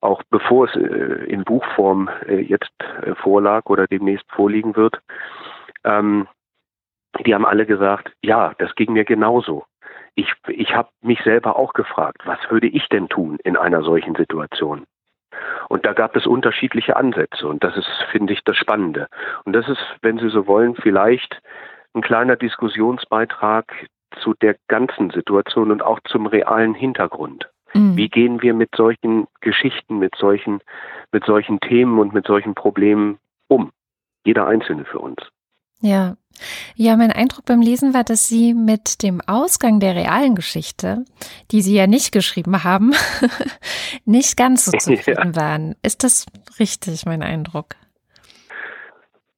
auch 0.00 0.22
bevor 0.30 0.66
es 0.66 0.76
äh, 0.76 1.24
in 1.26 1.44
Buchform 1.44 2.08
äh, 2.26 2.40
jetzt 2.40 2.72
äh, 3.02 3.14
vorlag 3.14 3.66
oder 3.66 3.86
demnächst 3.86 4.30
vorliegen 4.32 4.76
wird. 4.76 4.98
Ähm, 5.84 6.26
die 7.26 7.34
haben 7.34 7.44
alle 7.44 7.66
gesagt, 7.66 8.12
ja, 8.22 8.54
das 8.58 8.74
ging 8.76 8.92
mir 8.92 9.04
genauso 9.04 9.64
ich, 10.14 10.32
ich 10.48 10.74
habe 10.74 10.88
mich 11.02 11.20
selber 11.22 11.56
auch 11.56 11.72
gefragt, 11.72 12.22
was 12.24 12.38
würde 12.50 12.66
ich 12.66 12.88
denn 12.88 13.08
tun 13.08 13.38
in 13.44 13.56
einer 13.56 13.82
solchen 13.82 14.14
Situation? 14.14 14.86
Und 15.68 15.86
da 15.86 15.92
gab 15.92 16.16
es 16.16 16.26
unterschiedliche 16.26 16.96
Ansätze 16.96 17.46
und 17.46 17.62
das 17.62 17.76
ist, 17.76 17.88
finde 18.10 18.32
ich, 18.32 18.42
das 18.44 18.56
Spannende. 18.56 19.08
Und 19.44 19.52
das 19.52 19.68
ist, 19.68 19.80
wenn 20.02 20.18
Sie 20.18 20.28
so 20.28 20.46
wollen, 20.46 20.74
vielleicht 20.74 21.40
ein 21.94 22.02
kleiner 22.02 22.36
Diskussionsbeitrag 22.36 23.86
zu 24.20 24.34
der 24.34 24.56
ganzen 24.68 25.10
Situation 25.10 25.70
und 25.70 25.82
auch 25.82 26.00
zum 26.00 26.26
realen 26.26 26.74
Hintergrund. 26.74 27.48
Mhm. 27.74 27.96
Wie 27.96 28.08
gehen 28.08 28.42
wir 28.42 28.54
mit 28.54 28.70
solchen 28.74 29.28
Geschichten, 29.40 29.98
mit 29.98 30.16
solchen, 30.16 30.60
mit 31.12 31.24
solchen 31.24 31.60
Themen 31.60 31.98
und 31.98 32.12
mit 32.12 32.26
solchen 32.26 32.54
Problemen 32.54 33.18
um? 33.48 33.70
Jeder 34.24 34.46
Einzelne 34.46 34.84
für 34.84 34.98
uns. 34.98 35.20
Ja. 35.80 36.16
Ja, 36.74 36.96
mein 36.96 37.12
Eindruck 37.12 37.44
beim 37.44 37.60
Lesen 37.60 37.92
war, 37.92 38.04
dass 38.04 38.26
Sie 38.26 38.54
mit 38.54 39.02
dem 39.02 39.20
Ausgang 39.26 39.78
der 39.78 39.94
realen 39.94 40.34
Geschichte, 40.34 41.04
die 41.50 41.60
Sie 41.60 41.74
ja 41.74 41.86
nicht 41.86 42.12
geschrieben 42.12 42.64
haben, 42.64 42.92
nicht 44.06 44.36
ganz 44.38 44.64
so 44.64 44.72
zufrieden 44.78 45.34
ja. 45.34 45.36
waren. 45.36 45.76
Ist 45.82 46.02
das 46.02 46.26
richtig, 46.58 47.04
mein 47.04 47.22
Eindruck? 47.22 47.74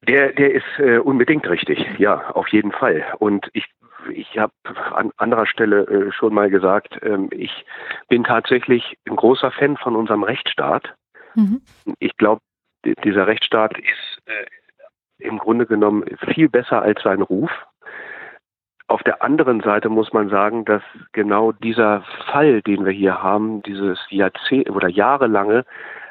Der, 0.07 0.33
der 0.33 0.53
ist 0.53 0.65
äh, 0.79 0.99
unbedingt 0.99 1.49
richtig, 1.49 1.79
ja, 1.99 2.31
auf 2.31 2.49
jeden 2.49 2.73
Fall. 2.73 3.05
Und 3.19 3.49
ich, 3.53 3.67
ich 4.13 4.37
habe 4.37 4.53
an 4.93 5.13
anderer 5.17 5.47
Stelle 5.47 5.83
äh, 5.87 6.13
schon 6.13 6.35
mal 6.35 6.51
gesagt, 6.51 6.99
ähm, 7.03 7.29
ich 7.31 7.65
bin 8.09 8.25
tatsächlich 8.25 8.99
ein 9.09 9.15
großer 9.15 9.53
Fan 9.53 9.77
von 9.77 9.95
unserem 9.95 10.25
Rechtsstaat. 10.25 10.95
Mhm. 11.35 11.63
Ich 12.01 12.17
glaube, 12.17 12.41
dieser 13.05 13.29
Rechtsstaat 13.29 13.79
ist 13.79 14.27
äh, 14.27 14.45
im 15.23 15.38
Grunde 15.38 15.67
genommen 15.67 16.05
viel 16.33 16.49
besser 16.49 16.83
als 16.83 17.02
sein 17.02 17.23
Ruf. 17.23 17.50
Auf 18.88 19.02
der 19.05 19.23
anderen 19.23 19.61
Seite 19.61 19.88
muss 19.88 20.12
man 20.12 20.29
sagen, 20.29 20.64
dass 20.64 20.83
genau 21.12 21.52
dieser 21.52 22.02
Fall, 22.26 22.61
den 22.62 22.85
wir 22.85 22.93
hier 22.93 23.23
haben, 23.23 23.62
dieses 23.62 23.99
Jahrzehnt 24.11 24.69
oder 24.69 24.88
jahrelange 24.88 25.64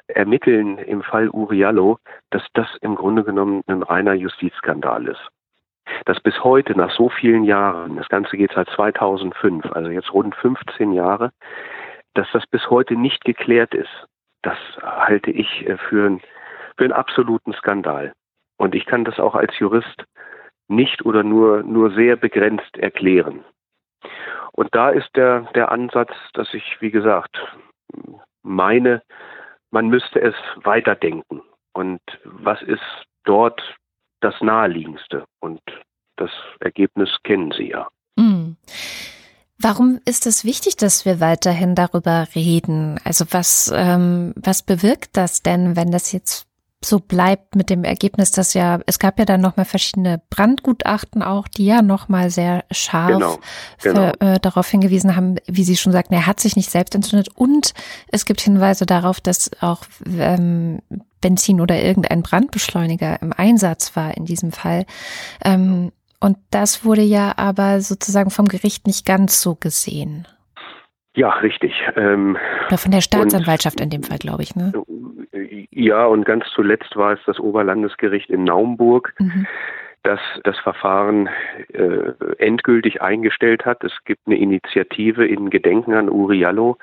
Ermitteln 0.08 0.78
im 0.78 1.04
Fall 1.04 1.30
Uriallo, 1.30 2.00
dass 2.32 2.44
das 2.54 2.68
im 2.82 2.96
Grunde 2.96 3.24
genommen 3.24 3.62
ein 3.68 3.84
reiner 3.84 4.14
Justizskandal 4.14 5.08
ist. 5.08 5.22
Dass 6.06 6.20
bis 6.22 6.44
heute 6.44 6.78
nach 6.78 6.92
so 6.92 7.10
vielen 7.10 7.44
Jahren, 7.44 7.98
das 7.98 8.10
Ganze 8.10 8.38
geht 8.38 8.52
seit 8.54 8.70
2005, 8.70 9.66
also 9.72 9.90
jetzt 9.90 10.14
rund 10.14 10.36
15 10.36 10.94
Jahre, 10.94 11.32
dass 12.14 12.28
das 12.34 12.46
bis 12.48 12.70
heute 12.70 12.96
nicht 12.96 13.24
geklärt 13.26 13.74
ist, 13.74 14.08
das 14.42 14.58
halte 14.82 15.32
ich 15.32 15.66
für, 15.90 16.08
einen, 16.08 16.22
für 16.78 16.86
einen 16.86 16.94
absoluten 16.94 17.54
Skandal. 17.54 18.14
Und 18.62 18.76
ich 18.76 18.86
kann 18.86 19.06
das 19.06 19.20
auch 19.20 19.34
als 19.34 19.58
Jurist 19.58 20.04
nicht 20.68 21.04
oder 21.04 21.24
nur, 21.24 21.64
nur 21.64 21.96
sehr 21.96 22.16
begrenzt 22.16 22.78
erklären. 22.78 23.44
Und 24.52 24.76
da 24.76 24.92
ist 24.92 25.10
der, 25.16 25.50
der 25.56 25.72
Ansatz, 25.72 26.12
dass 26.36 26.54
ich, 26.54 26.78
wie 26.80 26.92
gesagt, 26.92 27.36
meine, 28.44 29.02
man 29.72 29.88
müsste 29.88 30.22
es 30.22 30.36
weiterdenken. 30.58 31.42
Und 31.74 32.02
was 32.24 32.62
ist 32.62 32.84
dort 33.24 33.60
das 34.20 34.40
Naheliegendste? 34.42 35.26
Und 35.40 35.62
das 36.18 36.30
Ergebnis 36.60 37.10
kennen 37.24 37.52
Sie 37.58 37.70
ja. 37.70 37.88
Mhm. 38.16 38.58
Warum 39.58 40.00
ist 40.06 40.28
es 40.28 40.46
wichtig, 40.46 40.78
dass 40.78 41.04
wir 41.04 41.20
weiterhin 41.20 41.74
darüber 41.74 42.28
reden? 42.36 43.00
Also 43.06 43.26
was, 43.32 43.74
ähm, 43.76 44.34
was 44.36 44.62
bewirkt 44.62 45.18
das 45.18 45.42
denn, 45.42 45.76
wenn 45.76 45.92
das 45.92 46.12
jetzt 46.12 46.51
so 46.84 47.00
bleibt 47.00 47.56
mit 47.56 47.70
dem 47.70 47.84
Ergebnis, 47.84 48.32
dass 48.32 48.54
ja, 48.54 48.80
es 48.88 48.98
gab 48.98 49.20
ja 49.20 49.26
dann 49.26 49.42
nochmal 49.42 49.66
verschiedene 49.66 50.22
Brandgutachten 50.30 51.22
auch, 51.22 51.48
die 51.48 51.66
ja 51.66 51.82
nochmal 51.82 52.32
sehr 52.32 52.64
scharf 52.72 53.12
genau, 53.12 53.40
genau. 53.82 54.12
Für, 54.20 54.22
äh, 54.22 54.40
darauf 54.40 54.68
hingewiesen 54.68 55.16
haben, 55.16 55.36
wie 55.46 55.64
Sie 55.64 55.78
schon 55.78 55.92
sagten, 55.92 56.16
er 56.16 56.26
hat 56.26 56.40
sich 56.40 56.56
nicht 56.56 56.72
selbst 56.72 56.96
entzündet 56.96 57.30
und 57.36 57.74
es 58.12 58.26
gibt 58.26 58.42
Hinweise 58.42 58.86
darauf, 58.88 59.22
dass 59.22 59.52
auch 59.62 59.84
ähm, 60.18 60.82
Benzin 61.22 61.62
oder 61.62 61.80
irgendein 61.80 62.24
Brandbeschleuniger 62.24 63.22
im 63.22 63.32
Einsatz 63.32 63.96
war 63.96 64.18
in 64.18 64.26
diesem 64.26 64.52
Fall. 64.52 64.86
Ähm, 65.46 65.92
und 66.20 66.38
das 66.50 66.84
wurde 66.84 67.02
ja 67.02 67.34
aber 67.38 67.82
sozusagen 67.82 68.32
vom 68.32 68.48
Gericht 68.48 68.88
nicht 68.88 69.06
ganz 69.06 69.42
so 69.42 69.56
gesehen. 69.56 70.28
Ja, 71.16 71.30
richtig. 71.40 71.74
Ähm, 71.96 72.38
Oder 72.68 72.78
von 72.78 72.92
der 72.92 73.02
Staatsanwaltschaft 73.02 73.80
und, 73.80 73.84
in 73.84 73.90
dem 73.90 74.04
Fall, 74.04 74.18
glaube 74.18 74.44
ich, 74.44 74.56
ne? 74.56 74.72
Ja, 75.72 76.06
und 76.06 76.26
ganz 76.26 76.46
zuletzt 76.54 76.96
war 76.96 77.14
es 77.14 77.20
das 77.26 77.40
Oberlandesgericht 77.40 78.30
in 78.30 78.44
Naumburg, 78.44 79.14
mhm. 79.20 79.48
das 80.04 80.20
das 80.44 80.58
Verfahren 80.60 81.30
äh, 81.74 82.12
endgültig 82.38 83.02
eingestellt 83.02 83.66
hat. 83.66 83.84
Es 83.84 83.94
gibt 84.06 84.28
eine 84.28 84.38
Initiative 84.38 85.26
in 85.26 85.50
Gedenken 85.50 85.94
an 85.94 86.10
Uriallo. 86.10 86.78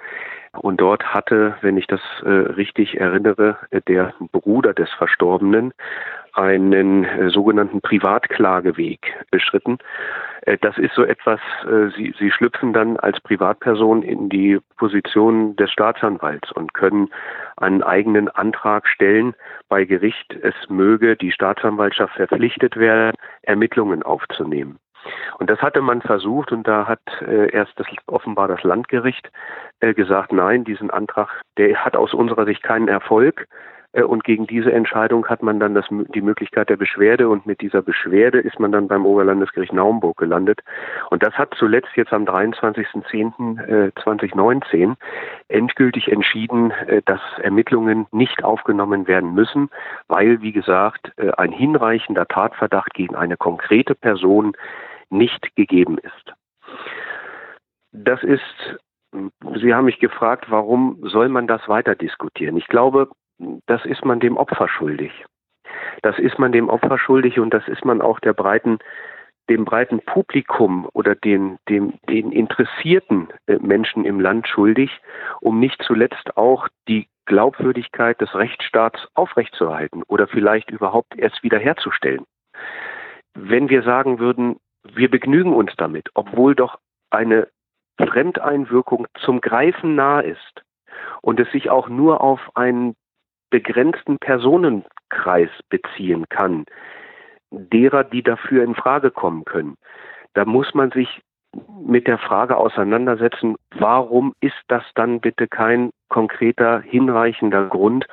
Und 0.53 0.81
dort 0.81 1.15
hatte, 1.15 1.57
wenn 1.61 1.77
ich 1.77 1.87
das 1.87 2.01
äh, 2.25 2.29
richtig 2.31 2.99
erinnere, 2.99 3.59
der 3.87 4.15
Bruder 4.33 4.73
des 4.73 4.91
Verstorbenen 4.93 5.75
einen 6.39 7.05
äh, 7.05 7.31
sogenannten 7.31 7.81
Privatklageweg 7.81 9.01
beschritten. 9.31 9.79
Äh, 10.43 10.57
das 10.61 10.79
ist 10.79 10.95
so 10.95 11.03
etwas, 11.03 11.41
äh, 11.65 11.89
Sie, 11.97 12.15
Sie 12.19 12.31
schlüpfen 12.31 12.73
dann 12.73 12.97
als 12.97 13.21
Privatperson 13.21 14.03
in 14.03 14.29
die 14.29 14.61
Position 14.77 15.57
des 15.57 15.71
Staatsanwalts 15.73 16.53
und 16.53 16.75
können 16.75 17.11
einen 17.57 17.83
eigenen 17.83 18.29
Antrag 18.29 18.87
stellen 18.87 19.35
bei 19.69 19.85
Gericht. 19.85 20.37
Es 20.43 20.55
möge 20.69 21.17
die 21.17 21.33
Staatsanwaltschaft 21.33 22.15
verpflichtet 22.15 22.77
werden, 22.77 23.17
Ermittlungen 23.43 24.05
aufzunehmen. 24.05 24.79
Und 25.39 25.51
das 25.51 25.61
hatte 25.61 25.81
man 25.81 26.03
versucht 26.03 26.53
und 26.53 26.69
da 26.69 26.87
hat 26.87 27.01
äh, 27.21 27.51
erst 27.51 27.73
das, 27.77 27.87
offenbar 28.07 28.47
das 28.47 28.63
Landgericht 28.63 29.31
äh, 29.81 29.95
gesagt, 29.95 30.33
nein, 30.33 30.65
diesen 30.65 30.91
Antrag, 30.91 31.29
der 31.57 31.85
hat 31.85 31.97
aus 31.97 32.15
unserer 32.15 32.45
Sicht 32.45 32.63
keinen 32.63 32.89
Erfolg. 32.89 33.49
Äh, 33.93 34.03
und 34.03 34.25
gegen 34.25 34.47
diese 34.47 34.73
Entscheidung 34.73 35.27
hat 35.27 35.43
man 35.43 35.61
dann 35.61 35.75
das, 35.75 35.85
die 36.15 36.23
Möglichkeit 36.23 36.69
der 36.69 36.77
Beschwerde 36.77 37.29
und 37.29 37.47
mit 37.47 37.61
dieser 37.61 37.83
Beschwerde 37.83 38.39
ist 38.41 38.61
man 38.61 38.73
dann 38.73 38.89
beim 38.89 39.07
Oberlandesgericht 39.07 39.73
Naumburg 39.73 40.17
gelandet. 40.17 40.61
Und 41.11 41.23
das 41.23 41.35
hat 41.35 41.55
zuletzt 41.57 41.95
jetzt 41.97 42.13
am 42.13 42.25
23.10.2019 42.25 44.97
endgültig 45.49 46.11
entschieden, 46.13 46.71
äh, 46.71 47.03
dass 47.05 47.21
Ermittlungen 47.43 48.07
nicht 48.13 48.45
aufgenommen 48.45 49.07
werden 49.07 49.35
müssen, 49.35 49.69
weil, 50.09 50.41
wie 50.43 50.53
gesagt, 50.53 51.13
äh, 51.17 51.31
ein 51.33 51.53
hinreichender 51.53 52.27
Tatverdacht 52.27 52.95
gegen 52.95 53.15
eine 53.15 53.37
konkrete 53.37 53.95
Person 53.95 54.55
nicht 55.11 55.55
gegeben 55.57 55.99
ist. 55.99 56.33
Das 57.93 58.23
ist 58.23 58.79
Sie 59.55 59.73
haben 59.73 59.87
mich 59.87 60.01
gefragt, 60.01 60.51
warum 60.51 60.99
soll 61.03 61.31
man 61.31 61.47
das 61.47 61.67
weiter 61.67 61.95
diskutieren? 61.95 62.59
Ich 62.59 62.67
glaube, 62.67 63.09
das 63.67 63.85
ist 63.85 64.05
man 64.05 64.21
dem 64.21 64.37
Opfer 64.37 64.69
schuldig. 64.69 65.25
Das 66.03 66.19
ist 66.19 66.39
man 66.39 66.53
dem 66.53 66.69
Opfer 66.69 66.99
schuldig 66.99 67.39
und 67.39 67.53
das 67.53 67.67
ist 67.69 67.85
man 67.85 68.01
auch 68.01 68.21
der 68.21 68.33
breiten, 68.33 68.79
dem 69.49 69.65
breiten 69.65 70.01
Publikum 70.01 70.89
oder 70.93 71.15
den, 71.15 71.59
dem, 71.69 71.95
den 72.09 72.33
interessierten 72.33 73.29
äh, 73.47 73.57
Menschen 73.57 74.05
im 74.05 74.21
Land 74.21 74.49
schuldig, 74.49 75.01
um 75.41 75.59
nicht 75.59 75.83
zuletzt 75.83 76.37
auch 76.37 76.69
die 76.89 77.09
Glaubwürdigkeit 77.27 78.21
des 78.21 78.35
Rechtsstaats 78.35 79.07
aufrechtzuerhalten 79.15 80.03
oder 80.09 80.29
vielleicht 80.29 80.71
überhaupt 80.71 81.17
erst 81.17 81.43
wiederherzustellen. 81.43 82.25
Wenn 83.35 83.69
wir 83.69 83.83
sagen 83.83 84.19
würden, 84.19 84.57
wir 84.83 85.11
begnügen 85.11 85.55
uns 85.55 85.73
damit, 85.77 86.09
obwohl 86.15 86.55
doch 86.55 86.79
eine 87.11 87.49
Fremdeinwirkung 87.99 89.07
zum 89.21 89.41
Greifen 89.41 89.95
nah 89.95 90.21
ist 90.21 90.63
und 91.21 91.41
es 91.41 91.51
sich 91.53 91.69
auch 91.69 91.89
nur 91.89 92.21
auf 92.21 92.41
einen 92.55 92.95
begrenzten 93.51 94.19
Personenkreis 94.19 95.51
beziehen 95.69 96.27
kann, 96.29 96.65
derer, 97.51 98.05
die 98.05 98.23
dafür 98.23 98.63
in 98.63 98.75
Frage 98.75 99.11
kommen 99.11 99.45
können, 99.45 99.77
da 100.35 100.45
muss 100.45 100.75
man 100.75 100.91
sich 100.91 101.23
mit 101.81 102.07
der 102.07 102.19
Frage 102.19 102.57
auseinandersetzen, 102.57 103.57
warum 103.77 104.35
ist 104.41 104.61
das 104.69 104.85
dann 104.95 105.21
bitte 105.21 105.49
kein 105.49 105.91
konkreter, 106.09 106.81
hinreichender 106.81 107.67
Grund, 107.69 108.07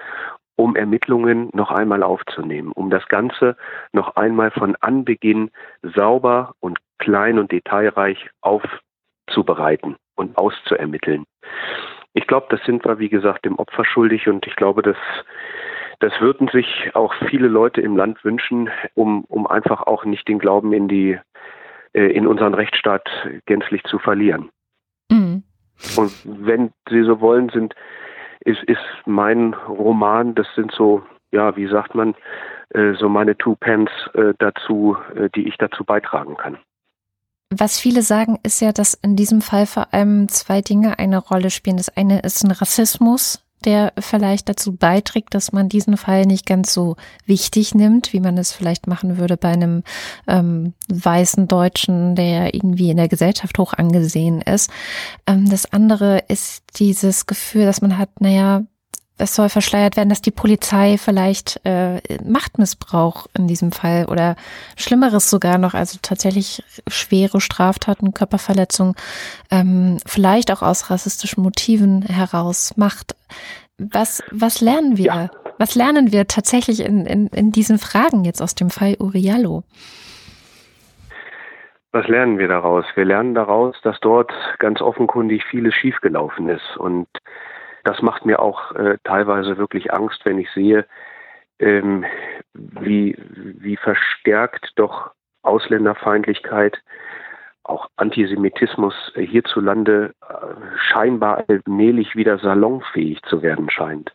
um 0.56 0.76
Ermittlungen 0.76 1.50
noch 1.54 1.72
einmal 1.72 2.02
aufzunehmen, 2.02 2.72
um 2.72 2.90
das 2.90 3.06
Ganze 3.08 3.58
noch 3.92 4.16
einmal 4.16 4.52
von 4.52 4.76
Anbeginn 4.80 5.52
sauber 5.84 6.54
und 6.62 6.80
klein 6.98 7.40
und 7.40 7.52
detailreich 7.52 8.30
aufzubereiten 8.42 9.98
und 10.16 10.38
auszuermitteln. 10.38 11.26
Ich 12.16 12.28
glaube, 12.28 12.48
das 12.50 12.62
sind 12.66 12.86
wir, 12.86 12.98
wie 12.98 13.10
gesagt, 13.10 13.46
dem 13.46 13.60
Opfer 13.60 13.84
schuldig 13.84 14.28
und 14.28 14.48
ich 14.48 14.56
glaube, 14.56 14.82
dass 14.82 14.98
das 16.00 16.14
würden 16.22 16.48
sich 16.48 16.92
auch 16.94 17.14
viele 17.30 17.48
Leute 17.48 17.82
im 17.82 17.96
Land 17.96 18.24
wünschen, 18.24 18.70
um, 18.96 19.26
um 19.26 19.46
einfach 19.48 19.82
auch 19.84 20.06
nicht 20.06 20.28
den 20.28 20.40
Glauben 20.40 20.74
in 20.74 20.88
die 20.88 21.20
äh, 21.94 22.08
in 22.08 22.26
unseren 22.26 22.54
Rechtsstaat 22.54 23.10
gänzlich 23.46 23.84
zu 23.84 24.00
verlieren. 24.00 24.50
Mhm. 25.12 25.44
Und 25.98 26.14
wenn 26.26 26.72
Sie 26.90 27.04
so 27.04 27.20
wollen, 27.20 27.50
sind 27.50 27.76
ist, 28.40 28.64
ist 28.64 28.84
mein 29.06 29.54
Roman, 29.54 30.36
das 30.36 30.48
sind 30.56 30.72
so, 30.72 31.04
ja, 31.32 31.56
wie 31.58 31.68
sagt 31.68 31.96
man, 31.96 32.16
äh, 32.70 32.94
so 32.94 33.10
meine 33.10 33.38
Two 33.38 33.56
Pence 33.56 33.92
äh, 34.14 34.34
dazu, 34.38 34.98
die 35.36 35.48
ich 35.48 35.58
dazu 35.58 35.84
beitragen 35.84 36.38
kann. 36.38 36.58
Was 37.58 37.80
viele 37.80 38.02
sagen, 38.02 38.38
ist 38.44 38.60
ja, 38.62 38.72
dass 38.74 38.96
in 38.96 39.16
diesem 39.16 39.42
Fall 39.42 39.66
vor 39.66 39.94
allem 39.94 40.28
zwei 40.28 40.62
Dinge 40.62 41.00
eine 41.00 41.18
Rolle 41.20 41.50
spielen. 41.50 41.78
Das 41.78 41.90
eine 41.90 42.20
ist 42.20 42.44
ein 42.44 42.52
Rassismus, 42.52 43.40
der 43.64 43.94
vielleicht 43.98 44.50
dazu 44.50 44.76
beiträgt, 44.76 45.34
dass 45.34 45.52
man 45.52 45.70
diesen 45.70 45.96
Fall 45.96 46.26
nicht 46.26 46.46
ganz 46.46 46.74
so 46.74 46.98
wichtig 47.26 47.74
nimmt, 47.74 48.14
wie 48.14 48.20
man 48.20 48.38
es 48.38 48.52
vielleicht 48.52 48.88
machen 48.88 49.18
würde 49.18 49.38
bei 49.38 49.50
einem 49.50 49.84
ähm, 50.28 50.74
weißen 50.90 51.48
Deutschen, 51.48 52.16
der 52.16 52.54
irgendwie 52.54 52.92
in 52.92 52.98
der 52.98 53.08
Gesellschaft 53.08 53.58
hoch 53.58 53.74
angesehen 53.74 54.42
ist. 54.42 54.70
Ähm, 55.26 55.50
das 55.50 55.72
andere 55.72 56.24
ist 56.28 56.64
dieses 56.78 57.26
Gefühl, 57.26 57.66
dass 57.66 57.82
man 57.82 57.98
hat, 57.98 58.22
naja, 58.22 58.64
es 59.18 59.36
soll 59.36 59.50
verschleiert 59.50 59.96
werden, 59.96 60.10
dass 60.10 60.22
die 60.22 60.32
Polizei 60.32 60.98
vielleicht 60.98 61.62
äh, 61.66 62.02
Machtmissbrauch 62.24 63.28
in 63.38 63.48
diesem 63.48 63.72
Fall 63.72 64.06
oder 64.06 64.36
Schlimmeres 64.76 65.30
sogar 65.30 65.58
noch, 65.58 65.74
also 65.74 66.00
tatsächlich 66.02 66.64
schwere 66.88 67.40
Straftaten, 67.40 68.14
Körperverletzung, 68.14 68.96
ähm, 69.52 69.98
vielleicht 70.06 70.52
auch 70.52 70.62
aus 70.62 70.90
rassistischen 70.90 71.44
Motiven 71.44 72.02
heraus 72.02 72.76
macht. 72.76 73.16
Was, 73.78 74.22
was 74.32 74.62
lernen 74.62 74.98
wir? 74.98 75.06
Ja. 75.06 75.30
Was 75.58 75.76
lernen 75.76 76.12
wir 76.12 76.28
tatsächlich 76.28 76.82
in, 76.82 77.06
in, 77.06 77.28
in 77.28 77.52
diesen 77.52 77.78
Fragen 77.78 78.26
jetzt 78.26 78.42
aus 78.42 78.56
dem 78.56 78.70
Fall 78.70 78.96
Uriallo? 79.00 79.64
Was 81.94 82.10
lernen 82.10 82.40
wir 82.40 82.50
daraus? 82.50 82.84
Wir 82.96 83.06
lernen 83.06 83.36
daraus, 83.36 83.74
dass 83.82 83.98
dort 84.02 84.34
ganz 84.60 84.82
offenkundig 84.82 85.46
vieles 85.46 85.74
schiefgelaufen 85.76 86.50
ist 86.50 86.76
und 86.78 87.08
das 87.86 88.02
macht 88.02 88.26
mir 88.26 88.42
auch 88.42 88.74
äh, 88.74 88.98
teilweise 89.04 89.58
wirklich 89.58 89.94
Angst, 89.94 90.26
wenn 90.26 90.40
ich 90.40 90.52
sehe, 90.52 90.86
ähm, 91.60 92.04
wie, 92.54 93.16
wie 93.36 93.78
verstärkt 93.78 94.72
doch 94.76 95.12
Ausländerfeindlichkeit, 95.44 96.82
auch 97.64 97.88
Antisemitismus 97.96 98.94
äh, 99.16 99.26
hierzulande 99.26 100.14
äh, 100.28 100.34
scheinbar 100.78 101.46
allmählich 101.48 102.16
wieder 102.16 102.40
salonfähig 102.40 103.22
zu 103.24 103.42
werden 103.42 103.70
scheint. 103.70 104.12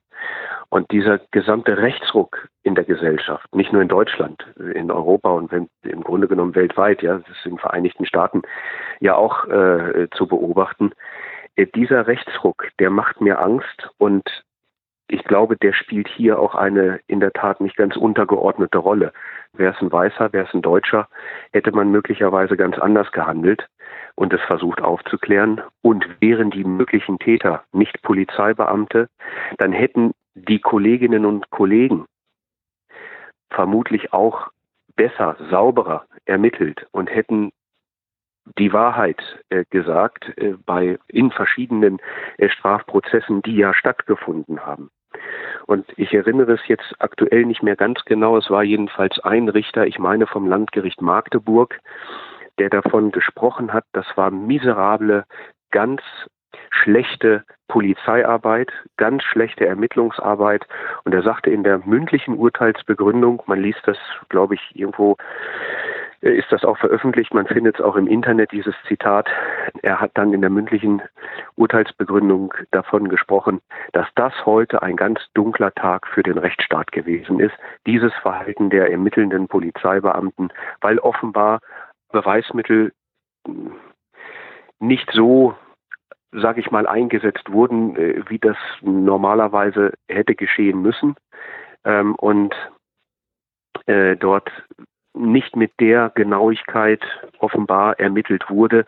Und 0.69 0.91
dieser 0.91 1.19
gesamte 1.31 1.79
Rechtsruck 1.79 2.49
in 2.63 2.75
der 2.75 2.85
Gesellschaft, 2.85 3.53
nicht 3.55 3.73
nur 3.73 3.83
in 3.83 3.89
Deutschland, 3.89 4.45
in 4.75 4.91
Europa 4.91 5.31
und 5.31 5.53
im 5.53 6.05
Grunde 6.05 6.29
genommen 6.29 6.55
weltweit, 6.55 7.03
ja, 7.03 7.19
das 7.19 7.29
ist 7.29 7.45
in 7.45 7.53
den 7.53 7.59
Vereinigten 7.59 8.05
Staaten 8.05 8.43
ja 9.01 9.15
auch 9.17 9.49
äh, 9.49 10.09
zu 10.13 10.29
beobachten, 10.29 10.93
äh, 10.93 11.30
dieser 11.67 12.07
Rechtsruck, 12.07 12.69
der 12.79 12.91
macht 12.91 13.21
mir 13.21 13.41
Angst 13.41 13.91
und 13.99 14.25
ich 15.13 15.25
glaube, 15.25 15.57
der 15.57 15.73
spielt 15.73 16.07
hier 16.09 16.39
auch 16.39 16.55
eine 16.55 17.01
in 17.09 17.19
der 17.19 17.33
Tat 17.33 17.61
nicht 17.61 17.77
ganz 17.77 17.97
untergeordnete 17.97 18.79
Rolle. 18.79 19.13
Wäre 19.53 19.75
es 19.75 19.83
ein 19.83 19.91
Weißer, 19.91 20.33
wäre 20.33 20.47
es 20.47 20.55
ein 20.55 20.63
Deutscher, 20.63 21.09
hätte 21.53 21.73
man 21.73 21.91
möglicherweise 21.91 22.57
ganz 22.57 22.79
anders 22.79 23.11
gehandelt 23.11 23.67
und 24.15 24.33
es 24.33 24.41
versucht 24.43 24.81
aufzuklären. 24.81 25.63
Und 25.83 26.07
wären 26.21 26.51
die 26.51 26.63
möglichen 26.63 27.19
Täter 27.19 27.65
nicht 27.73 28.03
Polizeibeamte, 28.03 29.09
dann 29.59 29.73
hätten 29.73 30.13
die 30.35 30.61
Kolleginnen 30.61 31.27
und 31.27 31.51
Kollegen 31.51 32.07
vermutlich 33.51 34.13
auch 34.13 34.49
besser, 34.95 35.37
sauberer 35.51 36.05
ermittelt 36.25 36.87
und 36.93 37.09
hätten 37.09 37.51
die 38.59 38.73
Wahrheit 38.73 39.21
äh, 39.51 39.65
gesagt 39.71 40.33
äh, 40.37 40.55
bei 40.65 40.99
in 41.09 41.31
verschiedenen 41.31 41.99
äh, 42.39 42.49
Strafprozessen, 42.49 43.43
die 43.43 43.57
ja 43.57 43.75
stattgefunden 43.75 44.65
haben. 44.65 44.91
Und 45.67 45.87
ich 45.97 46.15
erinnere 46.15 46.53
es 46.53 46.67
jetzt 46.67 46.95
aktuell 46.99 47.45
nicht 47.45 47.63
mehr 47.63 47.77
ganz 47.77 48.05
genau. 48.05 48.37
Es 48.37 48.51
war 48.51 48.63
jedenfalls 48.63 49.19
ein 49.21 49.49
Richter, 49.49 49.87
ich 49.87 49.99
meine 49.99 50.27
vom 50.27 50.47
Landgericht 50.47 51.01
Magdeburg, 51.01 51.79
der 52.59 52.71
davon 52.71 53.11
gesprochen 53.11 53.73
hat, 53.73 53.85
das 53.93 54.07
war 54.17 54.31
miserable, 54.31 55.25
ganz 55.71 56.03
schlechte 56.71 57.45
Polizeiarbeit, 57.69 58.71
ganz 58.97 59.23
schlechte 59.23 59.67
Ermittlungsarbeit. 59.67 60.67
Und 61.05 61.15
er 61.15 61.23
sagte 61.23 61.51
in 61.51 61.63
der 61.63 61.79
mündlichen 61.79 62.37
Urteilsbegründung, 62.37 63.43
man 63.47 63.61
liest 63.61 63.81
das, 63.87 63.99
glaube 64.29 64.55
ich, 64.55 64.61
irgendwo 64.75 65.17
ist 66.21 66.53
das 66.53 66.65
auch 66.65 66.77
veröffentlicht. 66.79 67.33
Man 67.33 67.47
findet 67.47 67.77
es 67.77 67.81
auch 67.85 67.97
im 67.97 68.07
Internet, 68.07 68.53
dieses 68.53 68.75
Zitat. 68.87 69.29
Er 69.83 70.01
hat 70.01 70.11
dann 70.15 70.33
in 70.33 70.43
der 70.43 70.51
mündlichen 70.51 71.03
Urteilsbegründung 71.57 72.53
davon 72.71 73.09
gesprochen, 73.09 73.61
dass 73.93 74.07
das 74.17 74.33
heute 74.45 74.83
ein 74.83 74.97
ganz 74.97 75.21
dunkler 75.35 75.73
Tag 75.75 76.07
für 76.07 76.23
den 76.23 76.39
Rechtsstaat 76.39 76.93
gewesen 76.93 77.41
ist. 77.41 77.55
Dieses 77.87 78.13
Verhalten 78.23 78.71
der 78.71 78.91
ermittelnden 78.91 79.49
Polizeibeamten, 79.49 80.53
weil 80.81 80.99
offenbar 80.99 81.61
Beweismittel 82.13 82.93
nicht 84.79 85.11
so 85.13 85.55
sage 86.33 86.61
ich 86.61 86.71
mal, 86.71 86.87
eingesetzt 86.87 87.51
wurden, 87.51 87.97
äh, 87.97 88.23
wie 88.29 88.39
das 88.39 88.57
normalerweise 88.83 89.95
hätte 90.09 90.35
geschehen 90.35 90.81
müssen. 90.81 91.17
Ähm, 91.85 92.15
und 92.15 92.55
äh, 93.87 94.17
dort 94.17 94.51
nicht 95.15 95.57
mit 95.57 95.73
der 95.81 96.11
Genauigkeit 96.15 97.03
offenbar 97.39 97.99
ermittelt 97.99 98.49
wurde, 98.49 98.85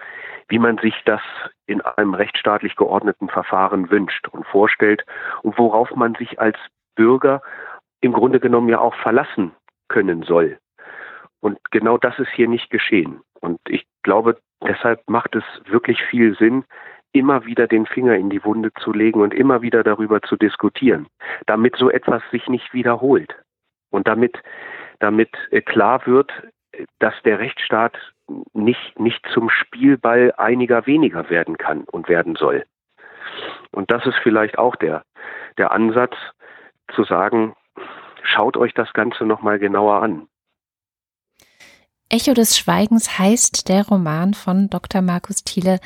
wie 0.49 0.59
man 0.59 0.79
sich 0.79 0.95
das 1.05 1.21
in 1.67 1.81
einem 1.81 2.15
rechtsstaatlich 2.15 2.77
geordneten 2.77 3.29
Verfahren 3.29 3.91
wünscht 3.91 4.29
und 4.29 4.47
vorstellt 4.47 5.05
und 5.43 5.59
worauf 5.59 5.95
man 5.97 6.15
sich 6.15 6.41
als 6.41 6.57
Bürger 6.95 7.43
im 8.01 8.13
Grunde 8.13 8.41
genommen 8.41 8.69
ja 8.69 8.79
auch 8.79 8.95
verlassen 8.95 9.53
können 9.89 10.23
soll. 10.23 10.59
Und 11.41 11.59
genau 11.71 11.99
das 11.99 12.19
ist 12.19 12.31
hier 12.31 12.49
nicht 12.49 12.71
geschehen. 12.71 13.21
Und 13.41 13.59
ich 13.69 13.85
glaube, 14.03 14.39
deshalb 14.67 15.01
macht 15.09 15.35
es 15.35 15.45
wirklich 15.67 16.03
viel 16.03 16.37
Sinn, 16.37 16.65
immer 17.13 17.45
wieder 17.45 17.67
den 17.67 17.87
Finger 17.87 18.15
in 18.17 18.31
die 18.31 18.45
Wunde 18.45 18.73
zu 18.81 18.93
legen 18.93 19.21
und 19.21 19.35
immer 19.35 19.61
wieder 19.61 19.83
darüber 19.83 20.23
zu 20.23 20.37
diskutieren, 20.37 21.07
damit 21.47 21.77
so 21.77 21.91
etwas 21.91 22.23
sich 22.31 22.49
nicht 22.49 22.73
wiederholt 22.73 23.35
und 23.91 24.09
damit 24.09 24.41
damit 25.03 25.31
äh, 25.51 25.61
klar 25.61 26.07
wird, 26.07 26.31
dass 26.99 27.15
der 27.25 27.39
Rechtsstaat 27.39 27.97
nicht, 28.55 28.99
nicht 28.99 29.27
zum 29.33 29.51
Spielball 29.51 30.33
einiger 30.37 30.87
weniger 30.87 31.29
werden 31.29 31.59
kann 31.59 31.85
und 31.85 32.09
werden 32.09 32.37
soll. 32.37 32.65
Und 33.71 33.91
das 33.91 34.07
ist 34.07 34.17
vielleicht 34.23 34.59
auch 34.59 34.77
der, 34.77 35.05
der 35.59 35.73
Ansatz 35.73 36.15
zu 36.95 37.05
sagen, 37.05 37.55
schaut 38.23 38.57
euch 38.57 38.75
das 38.75 38.93
Ganze 38.93 39.25
nochmal 39.25 39.59
genauer 39.59 40.03
an. 40.03 40.29
Echo 42.09 42.35
des 42.35 42.59
Schweigens 42.59 43.19
heißt 43.19 43.69
der 43.69 43.87
Roman 43.87 44.35
von 44.35 44.69
Dr. 44.69 45.01
Markus 45.01 45.45
Thiele, 45.45 45.79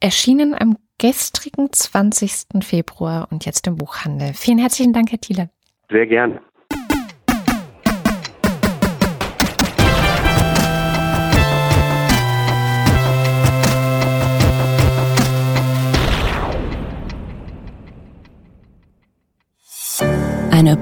erschienen 0.00 0.54
am 0.58 0.76
gestrigen 0.98 1.72
20. 1.72 2.62
Februar 2.62 3.28
und 3.30 3.44
jetzt 3.44 3.66
im 3.66 3.76
Buchhandel. 3.76 4.32
Vielen 4.34 4.58
herzlichen 4.58 4.92
Dank, 4.92 5.10
Herr 5.10 5.20
Thiele. 5.20 5.50
Sehr 5.90 6.06
gerne. 6.06 6.40